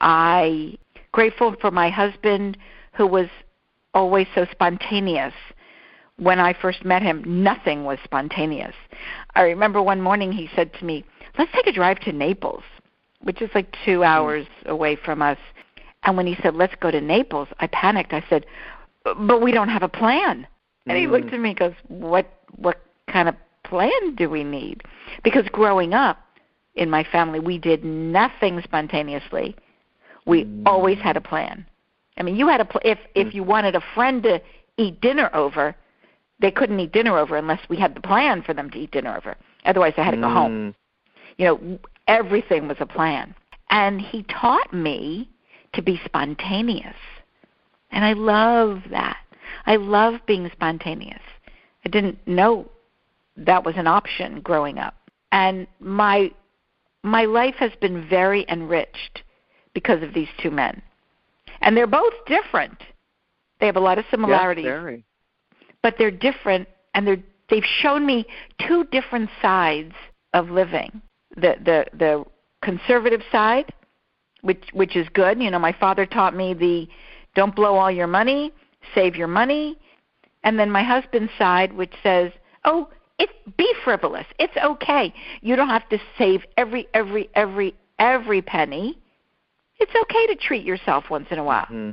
I 0.00 0.78
grateful 1.12 1.54
for 1.60 1.70
my 1.70 1.88
husband 1.88 2.58
who 2.92 3.06
was 3.06 3.28
always 3.94 4.26
so 4.34 4.46
spontaneous. 4.50 5.32
When 6.18 6.38
I 6.38 6.54
first 6.54 6.84
met 6.84 7.02
him, 7.02 7.22
nothing 7.26 7.84
was 7.84 7.98
spontaneous. 8.04 8.74
I 9.34 9.42
remember 9.42 9.82
one 9.82 10.00
morning 10.00 10.32
he 10.32 10.48
said 10.54 10.72
to 10.74 10.84
me, 10.84 11.04
Let's 11.38 11.52
take 11.52 11.66
a 11.66 11.72
drive 11.72 12.00
to 12.00 12.12
Naples, 12.12 12.62
which 13.26 13.42
is 13.42 13.50
like 13.56 13.74
two 13.84 14.04
hours 14.04 14.46
away 14.66 14.94
from 14.94 15.20
us. 15.20 15.38
And 16.04 16.16
when 16.16 16.28
he 16.28 16.36
said, 16.42 16.54
Let's 16.54 16.76
go 16.76 16.92
to 16.92 17.00
Naples, 17.00 17.48
I 17.58 17.66
panicked. 17.66 18.12
I 18.12 18.24
said, 18.30 18.46
But 19.02 19.42
we 19.42 19.50
don't 19.50 19.68
have 19.68 19.82
a 19.82 19.88
plan. 19.88 20.46
And 20.86 20.96
he 20.96 21.08
looked 21.08 21.30
hmm. 21.30 21.34
at 21.34 21.40
me 21.40 21.48
and 21.50 21.58
goes, 21.58 21.72
What 21.88 22.32
what 22.54 22.80
kind 23.10 23.28
of 23.28 23.34
plan 23.64 24.14
do 24.14 24.30
we 24.30 24.44
need? 24.44 24.84
Because 25.24 25.44
growing 25.50 25.92
up 25.92 26.18
in 26.76 26.88
my 26.88 27.02
family, 27.02 27.40
we 27.40 27.58
did 27.58 27.84
nothing 27.84 28.60
spontaneously. 28.62 29.56
We 30.24 30.44
mm. 30.44 30.62
always 30.64 30.98
had 30.98 31.16
a 31.16 31.20
plan. 31.20 31.66
I 32.18 32.22
mean, 32.22 32.36
you 32.36 32.46
had 32.46 32.60
a 32.60 32.64
pl- 32.64 32.82
if 32.84 32.98
if 33.16 33.28
mm. 33.28 33.34
you 33.34 33.42
wanted 33.42 33.74
a 33.74 33.82
friend 33.94 34.22
to 34.22 34.40
eat 34.76 35.00
dinner 35.00 35.30
over, 35.34 35.74
they 36.38 36.52
couldn't 36.52 36.78
eat 36.78 36.92
dinner 36.92 37.18
over 37.18 37.36
unless 37.36 37.60
we 37.68 37.76
had 37.76 37.96
the 37.96 38.00
plan 38.00 38.42
for 38.42 38.54
them 38.54 38.70
to 38.70 38.78
eat 38.78 38.92
dinner 38.92 39.16
over. 39.16 39.36
Otherwise, 39.64 39.94
they 39.96 40.04
had 40.04 40.12
to 40.12 40.16
go 40.16 40.28
mm. 40.28 40.32
home. 40.32 40.74
You 41.38 41.44
know, 41.44 41.78
everything 42.06 42.68
was 42.68 42.76
a 42.80 42.86
plan. 42.86 43.34
And 43.70 44.00
he 44.00 44.22
taught 44.24 44.72
me 44.72 45.28
to 45.74 45.82
be 45.82 46.00
spontaneous. 46.04 46.96
And 47.90 48.04
I 48.04 48.12
love 48.12 48.82
that. 48.90 49.18
I 49.66 49.76
love 49.76 50.20
being 50.26 50.48
spontaneous. 50.52 51.22
I 51.84 51.88
didn't 51.88 52.18
know 52.26 52.68
that 53.36 53.64
was 53.64 53.76
an 53.76 53.86
option 53.86 54.40
growing 54.40 54.78
up. 54.78 54.94
And 55.32 55.66
my 55.80 56.30
my 57.02 57.24
life 57.24 57.54
has 57.56 57.70
been 57.80 58.08
very 58.08 58.44
enriched 58.48 59.22
because 59.74 60.02
of 60.02 60.12
these 60.12 60.28
two 60.40 60.50
men. 60.50 60.82
And 61.60 61.76
they're 61.76 61.86
both 61.86 62.14
different. 62.26 62.82
They 63.60 63.66
have 63.66 63.76
a 63.76 63.80
lot 63.80 63.98
of 63.98 64.04
similarities. 64.10 64.64
Yes, 64.64 64.72
very. 64.72 65.04
But 65.82 65.94
they're 65.98 66.10
different 66.10 66.68
and 66.94 67.06
they're 67.06 67.22
they've 67.48 67.64
shown 67.80 68.04
me 68.06 68.26
two 68.66 68.84
different 68.90 69.30
sides 69.40 69.94
of 70.32 70.50
living. 70.50 71.00
The 71.36 71.56
the 71.62 71.86
the 71.96 72.24
conservative 72.62 73.22
side, 73.30 73.72
which 74.42 74.64
which 74.72 74.96
is 74.96 75.08
good. 75.10 75.42
You 75.42 75.50
know, 75.50 75.58
my 75.58 75.72
father 75.72 76.06
taught 76.06 76.34
me 76.34 76.54
the 76.54 76.88
don't 77.34 77.54
blow 77.54 77.76
all 77.76 77.90
your 77.90 78.06
money, 78.06 78.52
save 78.94 79.16
your 79.16 79.28
money. 79.28 79.78
And 80.44 80.58
then 80.58 80.70
my 80.70 80.82
husband's 80.82 81.32
side 81.38 81.72
which 81.72 81.92
says, 82.02 82.32
"Oh, 82.64 82.88
it 83.18 83.30
be 83.56 83.72
frivolous. 83.84 84.26
It's 84.38 84.56
okay. 84.56 85.12
You 85.40 85.56
don't 85.56 85.68
have 85.68 85.88
to 85.90 85.98
save 86.16 86.44
every 86.56 86.88
every 86.94 87.28
every 87.34 87.74
every 87.98 88.42
penny 88.42 88.98
it's 89.78 89.92
okay 89.94 90.26
to 90.28 90.36
treat 90.36 90.64
yourself 90.64 91.10
once 91.10 91.26
in 91.30 91.38
a 91.38 91.44
while. 91.44 91.66
Mm-hmm. 91.66 91.90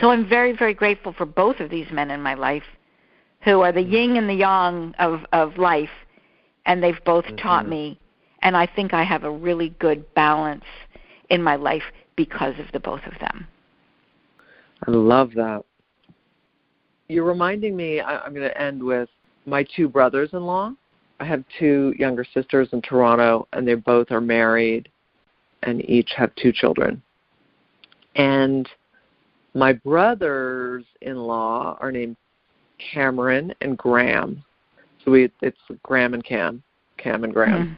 So 0.00 0.10
I'm 0.10 0.28
very, 0.28 0.56
very 0.56 0.74
grateful 0.74 1.12
for 1.12 1.26
both 1.26 1.60
of 1.60 1.70
these 1.70 1.90
men 1.90 2.10
in 2.10 2.22
my 2.22 2.34
life 2.34 2.62
who 3.44 3.60
are 3.60 3.72
the 3.72 3.82
yin 3.82 4.16
and 4.16 4.28
the 4.28 4.34
yang 4.34 4.94
of, 4.98 5.24
of 5.32 5.58
life, 5.58 5.90
and 6.66 6.82
they've 6.82 7.02
both 7.04 7.24
mm-hmm. 7.24 7.36
taught 7.36 7.68
me. 7.68 7.98
And 8.42 8.56
I 8.56 8.66
think 8.66 8.94
I 8.94 9.04
have 9.04 9.24
a 9.24 9.30
really 9.30 9.70
good 9.78 10.04
balance 10.14 10.64
in 11.30 11.42
my 11.42 11.56
life 11.56 11.82
because 12.16 12.54
of 12.58 12.66
the 12.72 12.80
both 12.80 13.02
of 13.04 13.18
them. 13.20 13.46
I 14.86 14.90
love 14.90 15.32
that. 15.34 15.64
You're 17.08 17.24
reminding 17.24 17.76
me, 17.76 18.00
I, 18.00 18.18
I'm 18.20 18.34
going 18.34 18.48
to 18.48 18.60
end 18.60 18.82
with 18.82 19.08
my 19.46 19.66
two 19.74 19.88
brothers 19.88 20.30
in 20.32 20.44
law. 20.44 20.72
I 21.20 21.24
have 21.24 21.42
two 21.58 21.94
younger 21.98 22.24
sisters 22.32 22.68
in 22.72 22.82
Toronto, 22.82 23.48
and 23.52 23.66
they 23.66 23.74
both 23.74 24.10
are 24.10 24.20
married 24.20 24.88
and 25.64 25.88
each 25.88 26.10
have 26.16 26.32
two 26.36 26.52
children. 26.52 27.02
And 28.14 28.68
my 29.54 29.72
brothers 29.72 30.84
in 31.00 31.16
law 31.16 31.76
are 31.80 31.90
named 31.90 32.16
Cameron 32.92 33.52
and 33.60 33.76
Graham. 33.76 34.44
So 35.04 35.10
we 35.10 35.30
it's 35.42 35.58
Graham 35.82 36.14
and 36.14 36.24
Cam, 36.24 36.62
Cam 36.96 37.24
and 37.24 37.32
Graham. 37.32 37.64
Mm-hmm. 37.64 37.74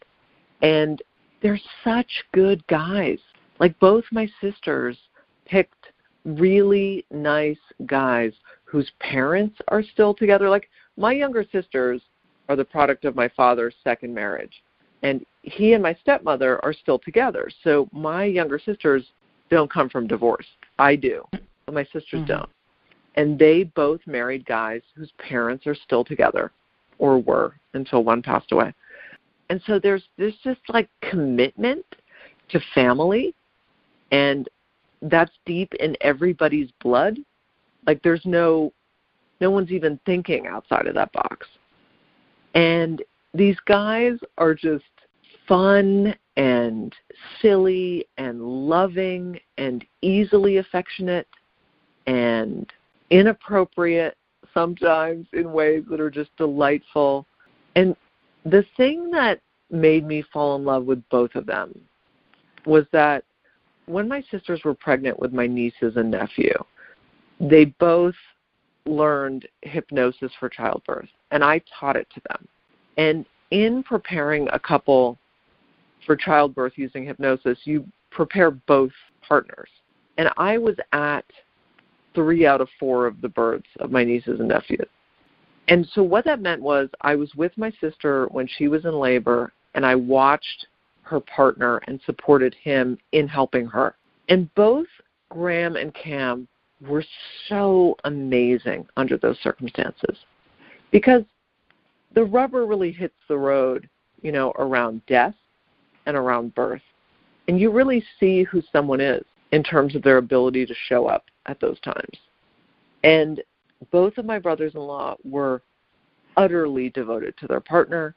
And 0.63 1.03
they're 1.43 1.61
such 1.85 2.25
good 2.33 2.67
guys. 2.67 3.19
Like 3.59 3.79
both 3.79 4.05
my 4.13 4.29
sisters 4.41 4.97
picked 5.47 5.93
really 6.25 7.05
nice 7.11 7.59
guys 7.87 8.33
whose 8.65 8.91
parents 9.01 9.57
are 9.69 9.83
still 9.83 10.15
together. 10.15 10.49
Like 10.49 10.69
my 10.97 11.13
younger 11.13 11.45
sisters 11.51 12.01
are 12.49 12.57
the 12.57 12.65
product 12.65 13.05
of 13.05 13.17
my 13.17 13.29
father's 13.29 13.75
second 13.85 14.15
marriage 14.15 14.63
and 15.03 15.25
he 15.43 15.73
and 15.73 15.83
my 15.83 15.97
stepmother 16.03 16.63
are 16.65 16.73
still 16.73 16.99
together. 16.99 17.51
So 17.65 17.89
my 17.93 18.25
younger 18.25 18.59
sisters 18.59 19.05
don't 19.51 19.71
come 19.71 19.89
from 19.89 20.07
divorce. 20.07 20.47
I 20.79 20.97
do, 20.97 21.25
but 21.33 21.75
my 21.75 21.85
sisters 21.85 22.21
mm-hmm. 22.21 22.27
don't. 22.27 22.51
And 23.17 23.39
they 23.39 23.65
both 23.65 24.01
married 24.07 24.47
guys 24.47 24.83
whose 24.95 25.13
parents 25.19 25.67
are 25.67 25.75
still 25.75 26.05
together 26.05 26.53
or 26.99 27.19
were 27.19 27.55
until 27.75 28.05
one 28.05 28.23
passed 28.23 28.53
away. 28.53 28.73
And 29.51 29.61
so 29.67 29.79
there's 29.79 30.05
this 30.17 30.35
just 30.43 30.61
like 30.69 30.89
commitment 31.03 31.85
to 32.51 32.61
family 32.73 33.35
and 34.13 34.49
that's 35.03 35.33
deep 35.45 35.75
in 35.75 35.97
everybody's 36.01 36.71
blood. 36.81 37.19
Like 37.87 38.03
there's 38.03 38.25
no 38.25 38.73
no 39.41 39.51
one's 39.51 39.71
even 39.71 39.99
thinking 40.07 40.47
outside 40.47 40.87
of 40.87 40.95
that 40.95 41.13
box. 41.13 41.47
And 42.55 43.03
these 43.35 43.57
guys 43.67 44.19
are 44.39 44.55
just 44.55 44.85
fun 45.49 46.15
and 46.37 46.95
silly 47.41 48.07
and 48.19 48.43
loving 48.43 49.41
and 49.59 49.85
easily 50.03 50.59
affectionate 50.59 51.27
and 52.07 52.71
inappropriate 53.11 54.17
sometimes 54.53 55.27
in 55.33 55.53
ways 55.53 55.85
that 55.91 56.01
are 56.01 56.11
just 56.11 56.31
delightful. 56.37 57.27
And 57.77 57.97
the 58.45 58.65
thing 58.77 59.11
that 59.11 59.41
made 59.71 60.07
me 60.07 60.25
fall 60.33 60.57
in 60.57 60.65
love 60.65 60.85
with 60.85 61.03
both 61.11 61.35
of 61.35 61.47
them 61.47 61.79
was 62.67 62.85
that 62.93 63.25
when 63.87 64.09
my 64.09 64.23
sisters 64.31 64.61
were 64.65 64.75
pregnant 64.75 65.19
with 65.19 65.33
my 65.33 65.47
nieces 65.47 65.97
and 65.97 66.11
nephew, 66.11 66.55
they 67.41 67.65
both 67.65 68.15
learned 68.87 69.47
hypnosis 69.63 70.33
for 70.39 70.49
childbirth, 70.49 71.09
and 71.31 71.43
I 71.43 71.61
taught 71.79 71.97
it 71.97 72.09
to 72.15 72.21
them. 72.29 72.49
And 72.97 73.25
in 73.51 73.83
preparing 73.83 74.49
a 74.53 74.59
couple 74.59 75.19
for 76.07 76.17
childbirth 76.17 76.75
using 76.77 77.05
hypnosis, 77.05 77.59
you 77.65 77.87
prepare 78.11 78.51
both 78.51 78.93
partners. 79.27 79.69
And 80.19 80.31
I 80.37 80.59
was 80.59 80.77
at 80.93 81.25
three 82.15 82.47
out 82.47 82.61
of 82.61 82.69
four 82.79 83.07
of 83.07 83.21
the 83.21 83.29
births 83.29 83.69
of 83.81 83.91
my 83.91 84.05
nieces 84.05 84.41
and 84.41 84.49
nephews. 84.49 84.89
And 85.71 85.89
so 85.95 86.03
what 86.03 86.25
that 86.25 86.43
meant 86.43 86.61
was 86.61 86.89
I 87.01 87.15
was 87.15 87.35
with 87.37 87.57
my 87.57 87.73
sister 87.81 88.27
when 88.33 88.47
she 88.47 88.69
was 88.69 88.85
in 88.85 88.93
labor, 88.93 89.53
and 89.75 89.87
I 89.87 89.95
watched 89.95 90.67
her 91.03 91.21
partner 91.21 91.81
and 91.87 92.01
supported 92.05 92.55
him 92.55 92.99
in 93.13 93.29
helping 93.29 93.67
her. 93.67 93.95
And 94.29 94.53
both 94.55 94.89
Graham 95.31 95.77
and 95.77 95.95
Cam 95.95 96.49
were 96.87 97.05
so 97.49 97.97
amazing 98.05 98.87
under 98.97 99.17
those 99.17 99.39
circumstances 99.43 100.19
because 100.91 101.23
the 102.15 102.25
rubber 102.25 102.67
really 102.67 102.91
hits 102.91 103.15
the 103.29 103.39
road, 103.39 103.89
you 104.23 104.33
know, 104.33 104.53
around 104.59 105.05
death 105.07 105.35
and 106.07 106.17
around 106.17 106.55
birth. 106.55 106.83
And 107.47 107.61
you 107.61 107.71
really 107.71 108.05
see 108.19 108.43
who 108.43 108.63
someone 108.73 109.01
is 109.01 109.25
in 109.53 109.63
terms 109.63 109.95
of 109.95 110.03
their 110.03 110.17
ability 110.17 110.67
to 110.67 110.75
show 110.89 111.07
up 111.07 111.27
at 111.47 111.61
those 111.61 111.79
times. 111.81 112.19
And 113.05 113.41
both 113.91 114.19
of 114.19 114.25
my 114.25 114.39
brothers 114.39 114.75
in 114.75 114.81
law 114.81 115.17
were 115.25 115.63
utterly 116.37 116.91
devoted 116.91 117.37
to 117.39 117.47
their 117.47 117.61
partner, 117.61 118.15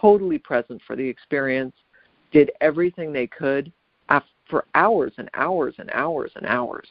totally 0.00 0.38
present 0.38 0.80
for 0.86 0.96
the 0.96 1.06
experience, 1.06 1.74
did 2.32 2.50
everything 2.60 3.12
they 3.12 3.26
could 3.26 3.72
for 4.48 4.64
hours 4.74 5.12
and 5.18 5.28
hours 5.34 5.74
and 5.78 5.90
hours 5.92 6.32
and 6.36 6.46
hours. 6.46 6.88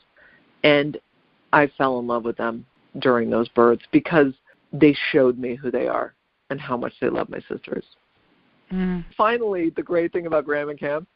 And 0.63 0.97
I 1.53 1.69
fell 1.77 1.99
in 1.99 2.07
love 2.07 2.23
with 2.23 2.37
them 2.37 2.65
during 2.99 3.29
those 3.29 3.47
births 3.49 3.83
because 3.91 4.33
they 4.73 4.95
showed 5.11 5.37
me 5.37 5.55
who 5.55 5.71
they 5.71 5.87
are 5.87 6.13
and 6.49 6.59
how 6.59 6.77
much 6.77 6.93
they 7.01 7.09
love 7.09 7.29
my 7.29 7.39
sisters. 7.49 7.83
Mm. 8.71 9.05
Finally, 9.15 9.71
the 9.71 9.83
great 9.83 10.11
thing 10.11 10.27
about 10.27 10.45
Graham 10.45 10.69
and 10.69 10.79
Cam 10.79 11.07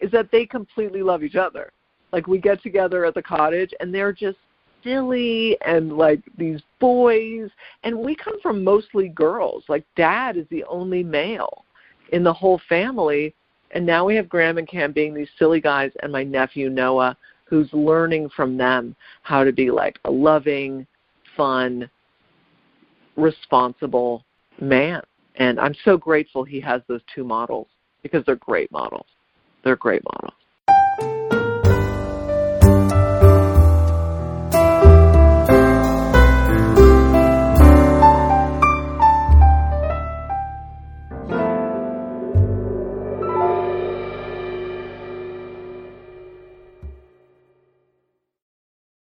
is 0.00 0.10
that 0.12 0.30
they 0.30 0.46
completely 0.46 1.02
love 1.02 1.22
each 1.22 1.36
other. 1.36 1.72
Like 2.12 2.26
we 2.26 2.38
get 2.38 2.62
together 2.62 3.04
at 3.04 3.14
the 3.14 3.22
cottage 3.22 3.72
and 3.80 3.94
they're 3.94 4.12
just 4.12 4.38
silly 4.84 5.56
and 5.64 5.96
like 5.96 6.20
these 6.38 6.60
boys 6.80 7.50
and 7.84 7.96
we 7.98 8.14
come 8.14 8.40
from 8.40 8.64
mostly 8.64 9.08
girls. 9.08 9.64
Like 9.68 9.84
dad 9.96 10.36
is 10.36 10.46
the 10.50 10.64
only 10.64 11.02
male 11.02 11.64
in 12.12 12.22
the 12.24 12.32
whole 12.32 12.60
family 12.68 13.34
and 13.72 13.86
now 13.86 14.04
we 14.04 14.14
have 14.16 14.28
Graham 14.28 14.58
and 14.58 14.68
Cam 14.68 14.92
being 14.92 15.14
these 15.14 15.30
silly 15.38 15.60
guys 15.60 15.90
and 16.02 16.12
my 16.12 16.22
nephew 16.22 16.68
Noah 16.68 17.16
who's 17.44 17.68
learning 17.72 18.30
from 18.34 18.56
them 18.56 18.96
how 19.22 19.44
to 19.44 19.52
be 19.52 19.70
like 19.70 19.98
a 20.04 20.10
loving, 20.10 20.86
fun, 21.36 21.88
responsible 23.16 24.24
man. 24.60 25.02
And 25.36 25.58
I'm 25.58 25.74
so 25.84 25.96
grateful 25.96 26.44
he 26.44 26.60
has 26.60 26.82
those 26.88 27.02
two 27.14 27.24
models 27.24 27.68
because 28.02 28.24
they're 28.24 28.36
great 28.36 28.70
models. 28.72 29.06
They're 29.64 29.76
great 29.76 30.02
models. 30.04 30.34